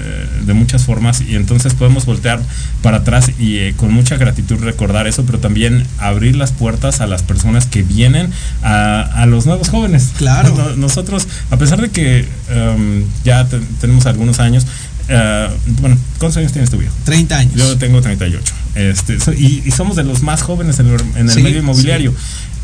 [0.46, 2.40] de muchas formas y entonces podemos voltear
[2.84, 7.08] para atrás y eh, con mucha gratitud recordar eso, pero también abrir las puertas a
[7.08, 8.30] las personas que vienen,
[8.62, 10.12] a, a los nuevos jóvenes.
[10.18, 10.54] Claro.
[10.56, 14.68] No- nosotros, a pesar de que em, ya te- tenemos algunos años,
[15.08, 15.50] eh,
[15.82, 16.94] bueno, ¿cuántos años tienes tú, viejo?
[17.06, 17.54] 30 años.
[17.56, 18.54] Yo tengo 38.
[18.76, 21.60] Este, so- y, y somos de los más jóvenes en el, en el Sí, medio
[21.60, 22.14] inmobiliario.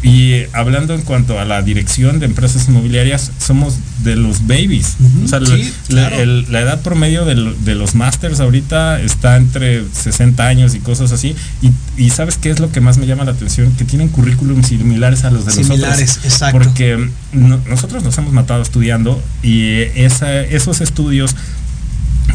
[0.04, 3.74] Y hablando en cuanto a la dirección de empresas inmobiliarias, somos
[4.04, 4.96] de los babies.
[5.26, 6.22] O sea, sí, la, claro.
[6.22, 7.36] el- la edad promedio de,
[7.76, 11.36] los masters ahorita está entre 60 años y cosas así.
[11.64, 11.72] Y,
[12.02, 13.72] y ¿sabes qué es lo que más me llama la atención?
[13.74, 16.26] Que tienen currículum similares a los de Similares, nosotros.
[16.32, 16.60] exacto.
[16.60, 21.36] Porque no- nosotros nos hemos matado estudiando y esa- esos estudios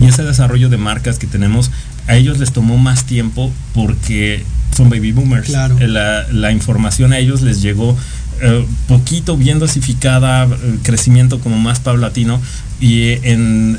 [0.02, 1.70] y ese desarrollo de marcas que tenemos,
[2.06, 4.44] a ellos les tomó más tiempo porque
[4.76, 5.46] son baby boomers.
[5.46, 5.78] Claro.
[5.78, 7.96] Eh, La, la información a ellos les llegó
[8.40, 12.40] eh, poquito bien dosificada, eh, crecimiento como más paulatino
[12.80, 13.78] y en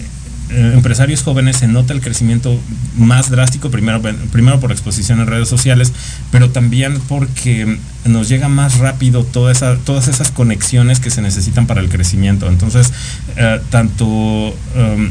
[0.54, 2.60] empresarios jóvenes se nota el crecimiento
[2.97, 4.01] más drástico, primero,
[4.32, 5.91] primero por exposición en redes sociales,
[6.32, 11.68] pero también porque nos llega más rápido toda esa, todas esas conexiones que se necesitan
[11.68, 12.47] para el crecimiento.
[12.47, 12.91] Entonces,
[13.38, 14.54] eh, tanto um,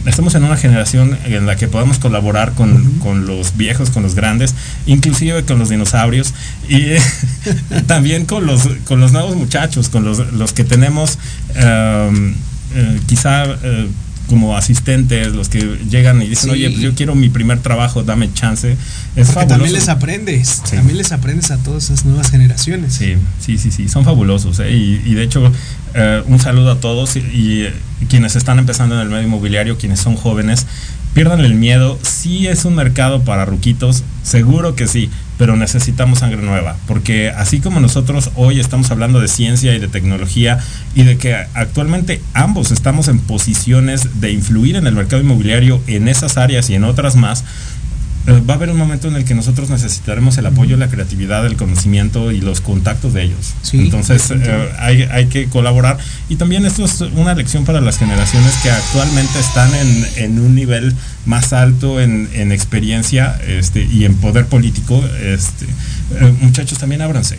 [0.07, 4.15] estamos en una generación en la que podemos colaborar con, con los viejos, con los
[4.15, 4.55] grandes,
[4.87, 6.35] inclusive con los dinosaurios
[6.69, 6.83] y
[7.87, 11.19] también con los, con los nuevos muchachos, con los, los que tenemos
[11.57, 12.35] um,
[12.75, 13.45] eh, quizá...
[14.33, 16.57] como asistentes, los que llegan y dicen, Sí.
[16.57, 18.73] oye, pues yo quiero mi primer trabajo, dame chance.
[19.15, 19.75] Es Porque también fabuloso.
[19.75, 20.77] les aprendes, Sí.
[20.77, 22.95] también les aprendes a todas esas nuevas generaciones.
[22.95, 24.59] Sí, sí, sí, sí, son fabulosos.
[24.61, 24.73] ¿eh?
[24.73, 25.53] Y, y de hecho,
[25.95, 27.69] eh, un saludo a todos y, y,
[28.09, 30.67] quienes están empezando en el medio inmobiliario, quienes son jóvenes,
[31.15, 31.99] pierdan el miedo.
[32.03, 37.61] Sí es un mercado para ruquitos, seguro que sí, pero necesitamos sangre nueva, porque así
[37.61, 40.59] como nosotros hoy estamos hablando de ciencia y de tecnología
[40.95, 46.09] y de que actualmente ambos estamos en posiciones de influir en el mercado inmobiliario en
[46.09, 47.45] esas áreas y en otras más,
[48.29, 51.57] va a haber un momento en el que nosotros necesitaremos el apoyo, la creatividad, el
[51.57, 53.55] conocimiento y los contactos de ellos.
[53.63, 55.99] Sí, Entonces eh, hay, hay que colaborar
[56.29, 60.55] y también esto es una lección para las generaciones que actualmente están en, en un
[60.55, 60.95] nivel
[61.27, 65.03] más alto en, en experiencia este, y en poder político.
[65.21, 67.39] Este, eh, muchachos, también ábranse.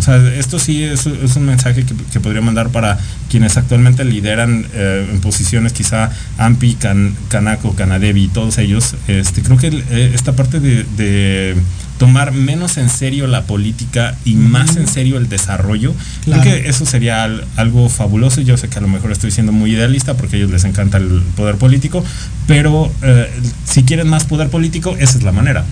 [0.00, 2.98] O sea, esto sí es, es un mensaje que, que podría mandar para
[3.30, 8.94] quienes actualmente lideran eh, en posiciones quizá AMPI, Can, Canaco, Canadevi, todos ellos.
[9.08, 11.54] Este, creo que eh, esta parte de, de
[11.98, 15.92] tomar menos en serio la política y más en serio el desarrollo,
[16.24, 16.40] Claro.
[16.42, 18.40] creo que eso sería al- algo fabuloso.
[18.40, 20.96] Yo sé que a lo mejor estoy siendo muy idealista porque a ellos les encanta
[20.96, 22.02] el poder político,
[22.46, 23.28] pero eh,
[23.66, 25.66] si quieren más poder político, esa es la manera.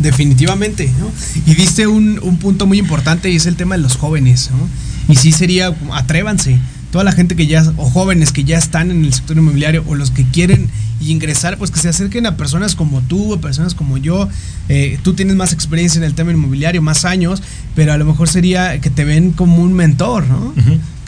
[0.00, 1.10] Definitivamente, ¿no?
[1.46, 4.68] Y diste un, un punto muy importante y es el tema de los jóvenes, ¿no?
[5.12, 6.58] Y sí sería, atrévanse,
[6.90, 9.94] toda la gente que ya, o jóvenes que ya están en el sector inmobiliario, o
[9.94, 10.68] los que quieren
[11.00, 14.28] ingresar, pues que se acerquen a personas como tú, a personas como yo.
[14.68, 17.42] Eh, tú tienes más experiencia en el tema inmobiliario, más años,
[17.74, 20.52] pero a lo mejor sería que te ven como un mentor, ¿no?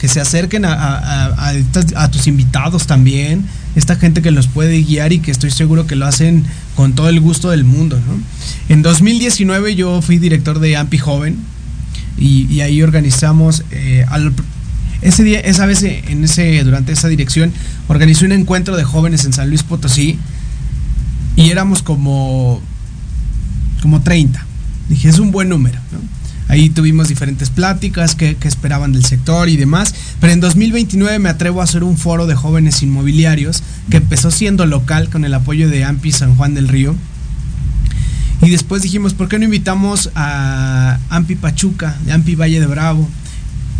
[0.03, 1.53] Que se acerquen a, a-
[1.95, 5.95] a- tus invitados también, esta gente que los puede guiar y que estoy seguro que
[5.95, 6.43] lo hacen
[6.75, 7.97] con todo el gusto del mundo.
[8.67, 11.37] En 2019 yo fui director de AMPI Joven
[12.17, 14.33] y, ahí organizamos, eh, al-
[15.01, 17.53] ese día, esa vez en ese, durante esa dirección,
[17.87, 20.17] organizé un encuentro de jóvenes en San Luis Potosí
[21.37, 22.61] y éramos como,
[23.81, 24.45] como 30.
[24.89, 25.79] Dije, es un buen número.
[26.47, 29.93] Ahí tuvimos diferentes pláticas que, que esperaban del sector y demás.
[30.19, 34.65] Pero en 2029 me atrevo a hacer un foro de jóvenes inmobiliarios que empezó siendo
[34.65, 36.95] local con el apoyo de AMPI San Juan del Río.
[38.41, 43.07] Y después dijimos, ¿por qué no invitamos a AMPI Pachuca, de AMPI Valle de Bravo?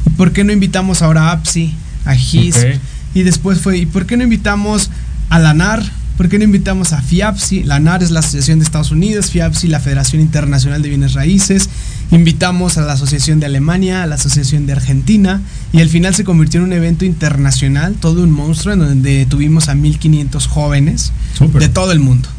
[0.05, 1.73] ¿Y por qué no invitamos ahora a APSI,
[2.05, 2.65] a GIS?
[3.13, 4.89] Y después fue, ¿y por qué no invitamos
[5.29, 5.83] a la NAR?
[6.17, 7.63] ¿Por qué no invitamos a FIAPSI?
[7.63, 11.69] La NAR es la Asociación de Estados Unidos, FIAPSI la Federación Internacional de Bienes Raíces.
[12.13, 15.41] Invitamos a la Asociación de Alemania, a la Asociación de Argentina
[15.71, 19.67] y al final se convirtió en un evento internacional, todo un monstruo en donde tuvimos
[19.69, 21.11] a 1500 jóvenes
[21.59, 22.29] de todo el mundo.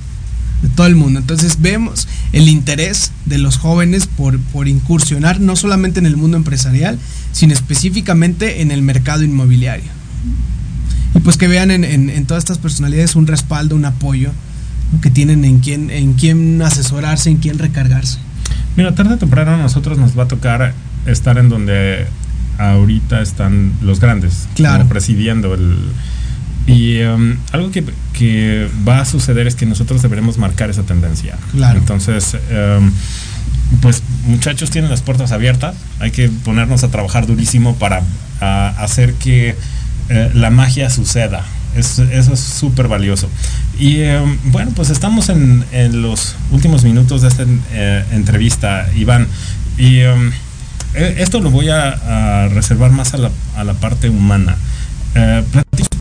[0.62, 1.18] De todo el mundo.
[1.18, 6.37] Entonces vemos el interés de los jóvenes por, por incursionar no solamente en el mundo
[6.37, 6.99] empresarial,
[7.33, 9.91] sino específicamente en el mercado inmobiliario.
[11.16, 14.31] Y pues que vean en, en- en todas estas personalidades un respaldo, un apoyo
[14.93, 15.01] ¿no?
[15.01, 18.18] que tienen en quién, en quién asesorarse, en quién recargarse.
[18.77, 20.75] Mira, tarde o temprano a nosotros nos va a tocar
[21.07, 22.07] estar en donde
[22.59, 24.79] ahorita están los grandes, Claro.
[24.79, 25.77] como presidiendo el,
[26.67, 27.85] Y um, algo que,
[28.15, 31.37] que, va a suceder es que nosotros deberemos marcar esa tendencia.
[31.53, 31.79] Claro.
[31.79, 32.91] Entonces, um,
[33.81, 38.03] pues muchachos tienen las puertas abiertas, hay que ponernos a trabajar durísimo para
[38.41, 39.57] a, hacer que
[40.09, 41.43] eh, la magia suceda.
[41.77, 43.29] Es, eso es súper valioso.
[43.79, 49.27] Y eh, bueno, pues estamos en, en, los últimos minutos de esta eh, entrevista, Iván.
[49.77, 50.31] Y um,
[50.95, 54.57] esto lo voy a, a, reservar más a la, a la parte humana.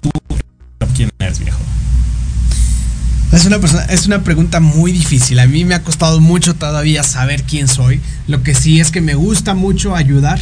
[0.02, 0.10] tú
[0.96, 1.60] quién eres, viejo.
[3.34, 5.40] Es una, persona, es una pregunta muy difícil.
[5.40, 8.00] A mí me ha costado mucho todavía saber quién soy.
[8.28, 10.40] Lo que sí es que me gusta mucho ayudar,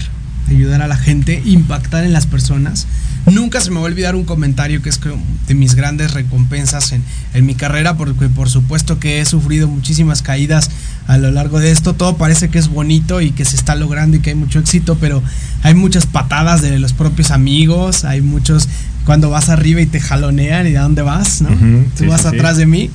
[0.52, 2.88] ayudar a la gente, impactar en las personas.
[3.26, 5.00] Nunca se me va a olvidar un comentario que es
[5.48, 10.22] de mis grandes recompensas en, en, mi carrera, porque por supuesto que he sufrido muchísimas
[10.24, 10.72] caídas
[11.08, 11.94] a lo largo de esto.
[11.94, 14.98] Todo parece que es bonito y que se está logrando y que hay mucho éxito,
[15.00, 15.22] pero
[15.62, 18.68] hay muchas patadas de los propios amigos, hay muchos
[19.06, 21.50] cuando vas arriba y te jalonean y a dónde vas, ¿no?
[21.50, 22.60] Uh -huh, Tú sí, vas sí, atrás sí.
[22.62, 22.90] de mí.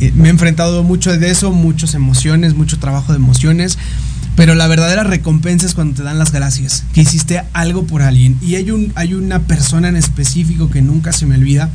[0.00, 3.78] Eh, me he enfrentado mucho de eso, muchas emociones, mucho trabajo de emociones.
[4.36, 8.36] Pero la verdadera recompensa es cuando te dan las gracias, que hiciste algo por alguien.
[8.42, 11.70] Y hay, un, hay una persona en específico que nunca se me olvida.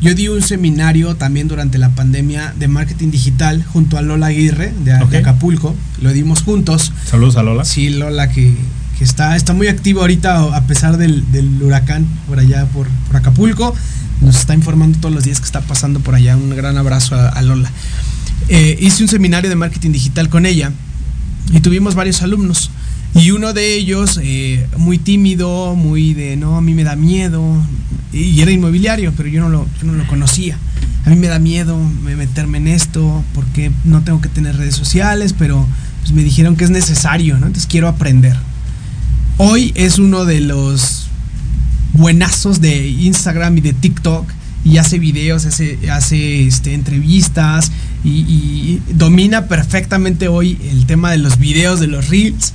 [0.00, 4.72] Yo di un seminario también durante la pandemia de marketing digital junto a Lola Aguirre
[4.84, 5.08] de, okay.
[5.08, 5.74] de Acapulco.
[6.02, 6.92] Lo dimos juntos.
[7.04, 7.64] Saludos a Lola.
[7.64, 8.54] Sí, Lola que,
[8.98, 13.16] que está, está muy activo ahorita a pesar del, del huracán por allá por, por,
[13.16, 13.74] Acapulco.
[14.20, 16.36] Nos está informando todos los días que está pasando por allá.
[16.36, 17.70] Un gran abrazo a, a Lola.
[18.48, 20.70] Eh, hice un seminario de marketing digital con ella
[21.52, 22.70] y tuvimos varios alumnos.
[23.14, 27.42] Y uno de ellos, eh, muy tímido, muy de, no, a mí me da miedo,
[28.12, 30.58] y era inmobiliario, pero yo no lo, yo no lo conocía.
[31.04, 35.34] A mí me da miedo meterme en esto, porque no tengo que tener redes sociales,
[35.38, 35.66] pero
[36.00, 37.46] pues me dijeron que es necesario, ¿no?
[37.46, 38.36] Entonces quiero aprender.
[39.36, 41.08] Hoy es uno de los
[41.92, 44.28] buenazos de Instagram y de TikTok
[44.64, 47.70] y hace videos, hace, hace este, entrevistas
[48.04, 52.52] y, domina perfectamente hoy el tema de los videos, de los reels.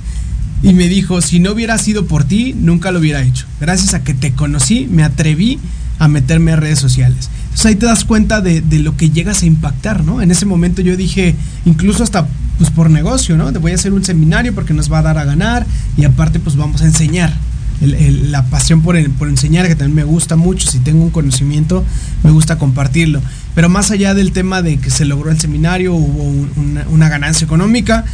[0.62, 3.46] Y me dijo, si no hubiera sido por ti, nunca lo hubiera hecho.
[3.60, 5.58] Gracias a que te conocí, me atreví
[5.98, 7.30] a meterme a redes sociales.
[7.44, 10.20] Entonces ahí te das cuenta de, de lo que llegas a impactar, ¿no?
[10.20, 11.34] En ese momento yo dije,
[11.64, 12.28] incluso hasta
[12.58, 13.50] pues por negocio, ¿no?
[13.52, 16.40] Te voy a hacer un seminario porque nos va a dar a ganar y aparte
[16.40, 17.32] pues vamos a enseñar.
[17.80, 21.84] La pasión por, por, enseñar, que también me gusta mucho, si tengo un conocimiento,
[22.22, 23.22] me gusta compartirlo.
[23.54, 27.08] Pero más allá del tema de que se logró el seminario, hubo un, una, una,
[27.08, 28.04] ganancia económica,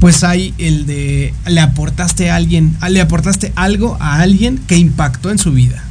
[0.00, 5.30] pues hay el de le aportaste a alguien, le aportaste algo a alguien que impactó
[5.30, 5.82] en su vida.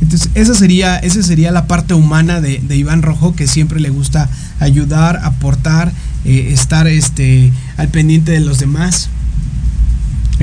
[0.00, 3.90] Entonces, esa sería, esa sería la parte humana de, de Iván Rojo, que siempre le
[3.90, 4.28] gusta
[4.60, 5.92] ayudar, aportar,
[6.24, 9.08] eh, estar este, al pendiente de los demás.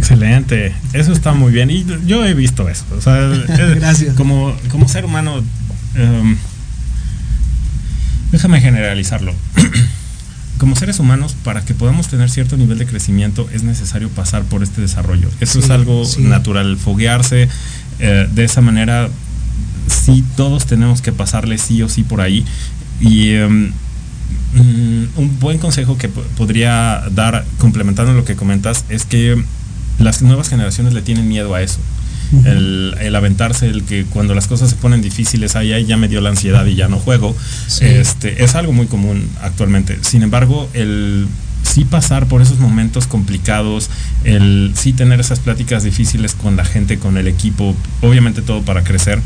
[0.02, 2.86] Excelente, eso está muy bien y yo he visto eso.
[2.97, 3.20] O sea,
[3.76, 4.16] Gracias.
[4.16, 5.43] Como, como ser humano,
[5.95, 6.38] um,
[8.32, 9.32] déjame generalizarlo.
[10.58, 14.64] como seres humanos, para que podamos tener cierto nivel de crecimiento, es necesario pasar por
[14.64, 15.30] este desarrollo.
[15.39, 16.24] Eso sí, es algo sí.
[16.24, 17.47] natural, foguearse
[17.99, 19.08] eh, de esa manera.
[19.88, 22.43] Sí, todos tenemos que pasarle sí o sí por ahí.
[22.99, 23.72] Y um,
[24.56, 29.43] un buen consejo que podría dar, complementando lo que comentas, es que
[30.02, 31.80] las nuevas generaciones le tienen miedo a eso.
[32.45, 36.08] El, el, aventarse, el que cuando las cosas se ponen difíciles, ahí, ahí ya me
[36.08, 37.36] dio la ansiedad y ya no juego,
[37.68, 37.84] sí.
[37.84, 39.97] este, es algo muy común actualmente.
[40.02, 41.28] Sin embargo, el
[41.64, 43.89] sí pasar por esos momentos complicados,
[44.24, 48.84] el sí tener esas pláticas difíciles con la gente, con el equipo, obviamente todo para
[48.84, 49.22] crecer,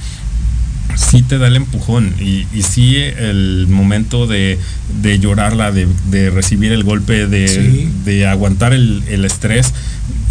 [0.95, 4.59] sí te da el empujón y, y sí el momento de,
[5.01, 7.89] de llorarla, de, de, recibir el golpe, de, sí.
[8.03, 9.73] de aguantar el, el estrés,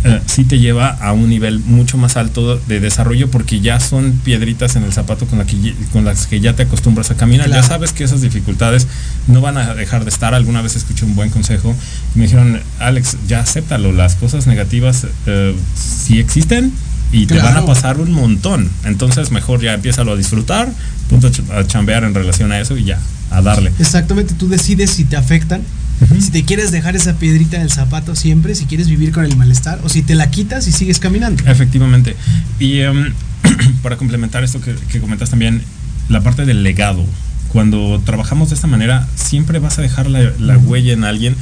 [0.05, 4.13] eh, sí te lleva a un nivel mucho más alto de desarrollo porque ya son
[4.23, 7.47] piedritas en el zapato con, la que, con las que ya te acostumbras a caminar.
[7.47, 7.63] Claro.
[7.63, 8.87] Ya sabes que esas dificultades
[9.27, 10.35] no van a dejar de estar.
[10.35, 11.75] Alguna vez escuché un buen consejo
[12.15, 16.73] y me dijeron, Alex, ya acéptalo, las cosas negativas eh, sí existen,
[17.13, 18.71] y te van a pasar un montón.
[18.85, 20.73] Entonces mejor ya empieza a disfrutar,
[21.09, 22.99] punto a chambear en relación a eso y ya,
[23.31, 23.73] a darle.
[23.79, 25.61] Exactamente, tú decides si te afectan,
[26.01, 26.21] uh -huh.
[26.21, 29.37] si te quieres dejar esa piedrita en el zapato siempre, si quieres vivir con el
[29.37, 31.43] malestar o si te la quitas y sigues caminando.
[31.47, 32.17] Efectivamente.
[32.59, 33.07] Y um,
[33.83, 35.63] para complementar esto que, que comentas también,
[36.09, 37.05] la parte del legado.
[37.49, 41.37] Cuando trabajamos de esta manera, siempre vas a dejar la, huella en alguien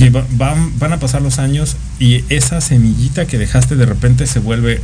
[0.00, 4.38] que van, van a pasar los años y esa semillita que dejaste de repente se
[4.38, 4.80] vuelve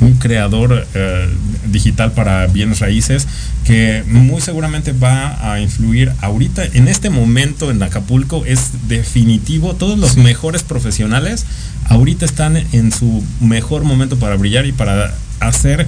[0.00, 1.28] un creador eh,
[1.66, 3.26] digital para bienes raíces
[3.64, 9.98] que muy seguramente va a influir ahorita en este momento en Acapulco es definitivo todos
[9.98, 10.20] los sí.
[10.20, 11.46] mejores profesionales
[11.86, 15.86] ahorita están en su mejor momento para brillar y para hacer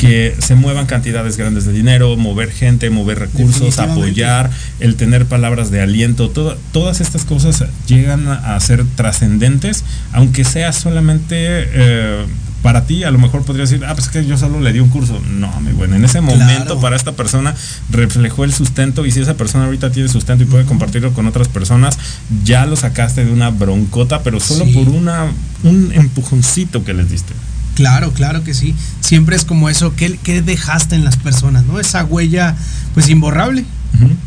[0.00, 5.70] que se muevan cantidades grandes de dinero, mover gente, mover recursos, apoyar, el tener palabras
[5.70, 12.24] de aliento, todas estas cosas llegan a ser trascendentes, aunque sea solamente eh,
[12.62, 13.04] para ti.
[13.04, 15.20] A lo mejor podría decir, ah, pues es que yo solo le di un curso.
[15.32, 17.54] No, mi bueno, en ese momento para esta persona
[17.90, 21.48] reflejó el sustento y si esa persona ahorita tiene sustento y puede compartirlo con otras
[21.48, 21.98] personas,
[22.42, 25.26] ya lo sacaste de una broncota, pero solo por una
[25.62, 27.34] un empujoncito que les diste.
[27.74, 28.74] Claro, claro que sí.
[29.00, 31.64] Siempre es como eso, ¿qué, dejaste en las personas?
[31.64, 31.80] ¿No?
[31.80, 32.56] Esa huella,
[32.94, 33.64] pues imborrable.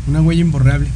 [0.06, 0.88] Una huella imborrable.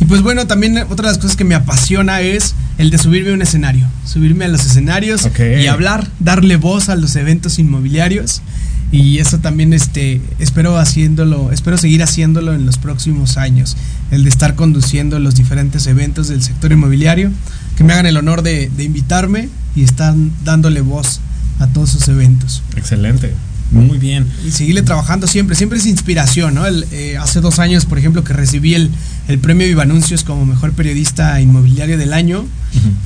[0.00, 3.30] Y pues bueno, también otra de las cosas que me apasiona es el de subirme
[3.30, 3.86] a un escenario.
[4.04, 8.42] Subirme a los escenarios y hablar, darle voz a los eventos inmobiliarios.
[8.90, 13.76] Y eso también este, espero haciéndolo, espero seguir haciéndolo en los próximos años.
[14.10, 17.30] El de estar conduciendo los diferentes eventos del sector inmobiliario.
[17.76, 20.14] Que me hagan el honor de, de invitarme y estar
[20.44, 21.20] dándole voz
[21.58, 22.62] a todos sus eventos.
[22.76, 23.34] Excelente.
[23.72, 24.26] Muy bien.
[24.46, 26.66] Y seguirle trabajando siempre, siempre es inspiración, ¿no?
[26.66, 28.90] Eh, hace dos años, por ejemplo, que recibí el,
[29.28, 32.44] el premio Vivanuncios como mejor periodista inmobiliario del año,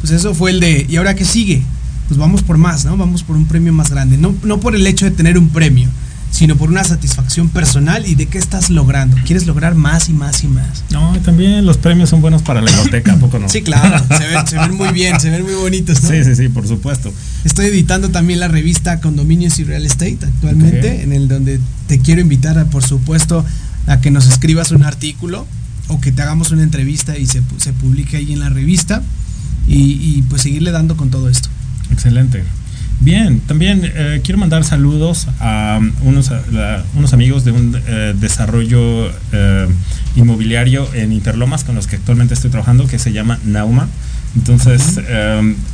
[0.01, 1.63] pues eso fue el de, ¿y ahora qué sigue?
[2.09, 2.97] Pues vamos por más, ¿no?
[2.97, 4.17] Vamos por un premio más grande.
[4.17, 5.89] No, no por el hecho de tener un premio,
[6.37, 9.17] sino por una satisfacción personal y de qué estás logrando.
[9.25, 10.85] Quieres lograr más y más y más.
[10.91, 13.49] No, también los premios son buenos para la biblioteca, poco no?
[13.49, 14.05] Sí, claro,
[14.47, 15.97] se ven, muy bien, se ven muy bonitos.
[15.97, 17.11] Sí, sí, sí, por supuesto.
[17.45, 22.21] Estoy editando también la revista Condominios y Real Estate actualmente, en el donde te quiero
[22.21, 23.43] invitar, a, por supuesto,
[23.87, 25.47] a que nos escribas un artículo
[25.89, 29.03] o que te hagamos una entrevista y se, se publique ahí en la revista
[29.67, 31.49] y, y pues seguirle dando con todo esto.
[31.91, 32.45] Excelente.
[33.01, 36.31] Bien, también eh, quiero mandar saludos a unos,
[36.95, 39.69] unos amigos de un eh, desarrollo eh,
[40.17, 43.89] inmobiliario en Interlomas con los que actualmente estoy trabajando que se llama Nauma.
[44.35, 45.01] Entonces,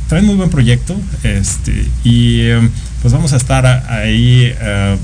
[0.07, 2.43] traen muy buen proyecto este, y
[3.01, 4.53] pues vamos a estar ahí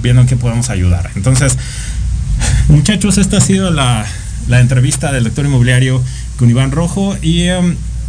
[0.01, 1.09] viendo en qué podemos ayudar.
[1.15, 1.57] Entonces,
[2.70, 4.05] muchachos, esta ha sido la,
[4.47, 6.01] la entrevista del lector inmobiliario
[6.38, 7.47] con Iván Rojo y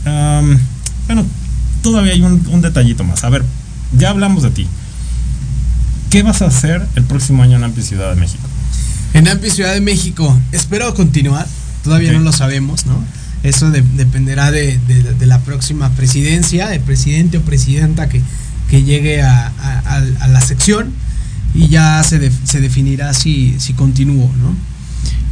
[0.04, 1.26] bueno,
[1.82, 3.24] todavía hay un, un detallito más.
[3.24, 3.42] A ver,
[3.96, 4.66] ya hablamos de ti.
[6.10, 8.42] ¿Qué vas a hacer el próximo año en Ampi Ciudad de México?
[9.14, 11.46] En Ampi Ciudad de México, espero continuar,
[11.84, 13.02] todavía no lo sabemos, ¿no?
[13.42, 14.78] Eso dependerá de,
[15.20, 18.22] la próxima presidencia, de presidente o presidenta que,
[18.70, 19.52] llegue a,
[20.28, 20.92] la sección
[21.54, 24.54] y ya se, se definirá si, si continúo, ¿no?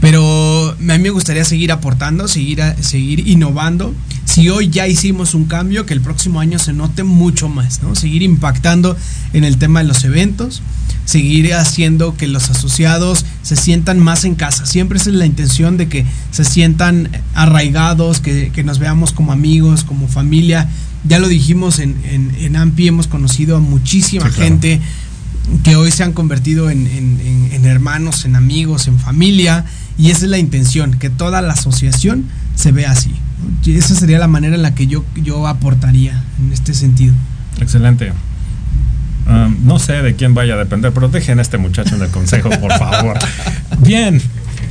[0.01, 3.93] Pero a mí me gustaría seguir aportando, seguir, seguir innovando.
[4.25, 7.95] Si hoy ya hicimos un cambio, que el próximo año se note mucho más, ¿no?
[7.97, 8.97] Seguir impactando
[9.33, 10.63] en el tema de los eventos,
[11.05, 14.67] seguir haciendo que los asociados se sientan más en casa.
[14.67, 19.83] Siempre esa es la intención de que se sientan arraigados, que, nos veamos como amigos,
[19.83, 20.69] como familia.
[21.05, 24.81] Ya lo dijimos en, en, AMPI, hemos conocido a muchísima gente
[25.63, 29.65] que hoy se han convertido en, en hermanos, en amigos, en familia
[29.99, 32.25] y esa es la intención, que toda la asociación
[32.55, 33.13] se vea así.
[33.67, 37.15] esa sería la manera en la que yo, yo aportaría en este sentido.
[37.61, 38.13] Excelente.
[39.27, 42.09] Um, no sé de quién vaya a depender, pero dejen a este muchacho en el
[42.11, 43.19] consejo, por favor.
[43.81, 44.23] Bien,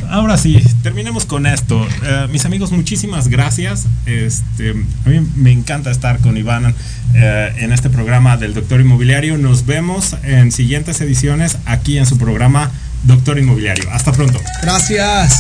[0.10, 1.80] ahora sí, terminemos con esto.
[1.82, 3.86] Uh, mis amigos, muchísimas gracias.
[4.06, 4.72] Este,
[5.06, 6.74] a mí me encanta estar con Iván uh,
[7.14, 9.38] en este programa del Doctor Inmobiliario.
[9.38, 12.72] Nos vemos en siguientes ediciones aquí en su programa
[13.04, 13.90] Doctor Inmobiliario.
[13.92, 14.40] Hasta pronto.
[14.62, 15.38] Gracias.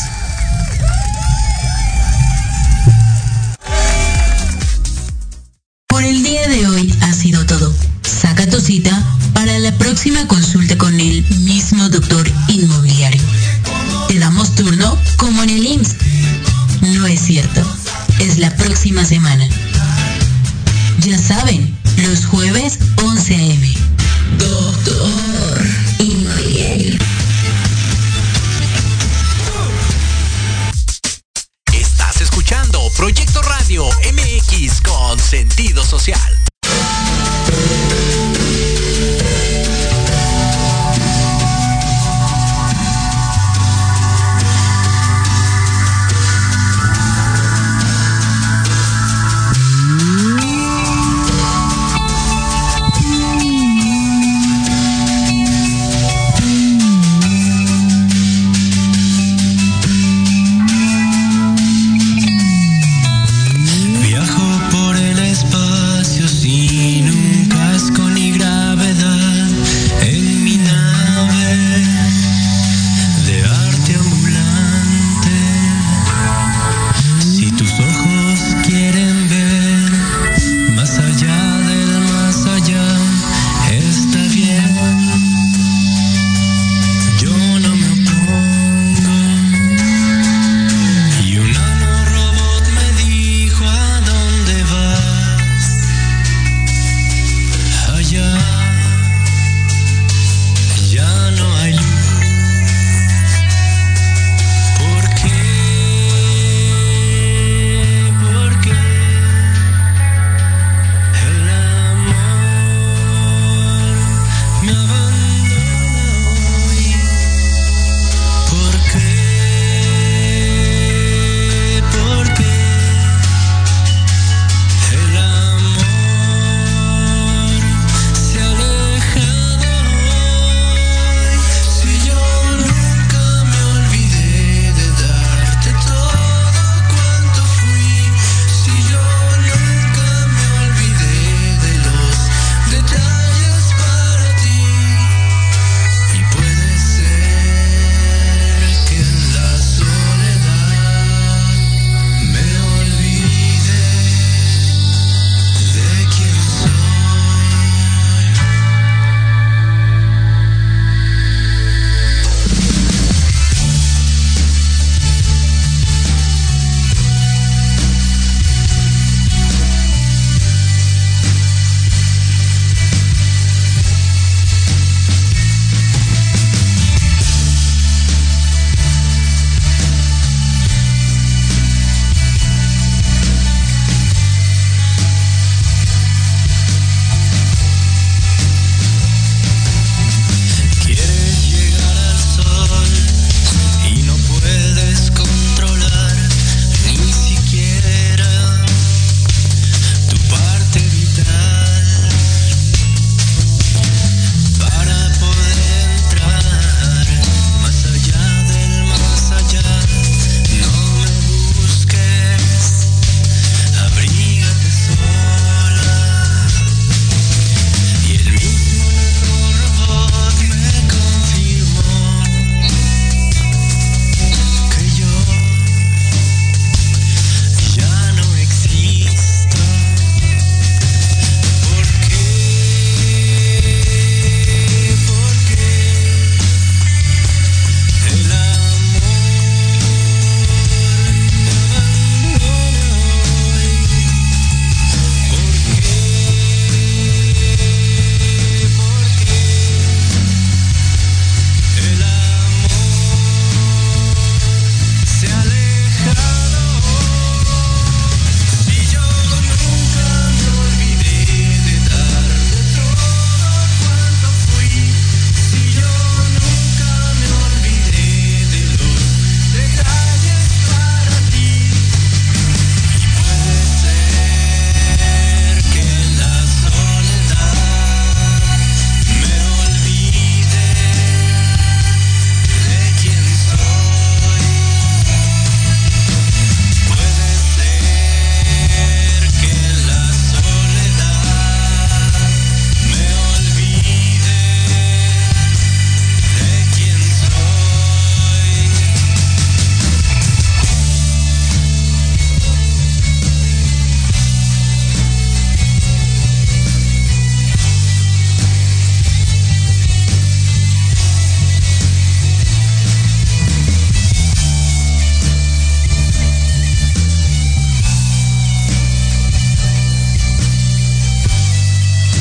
[5.87, 7.73] Por el día de hoy ha sido todo.
[8.03, 8.91] Saca tu cita
[9.33, 10.76] para la próxima consulta
[21.27, 21.75] saben,
[22.07, 23.56] los jueves 11 a.m.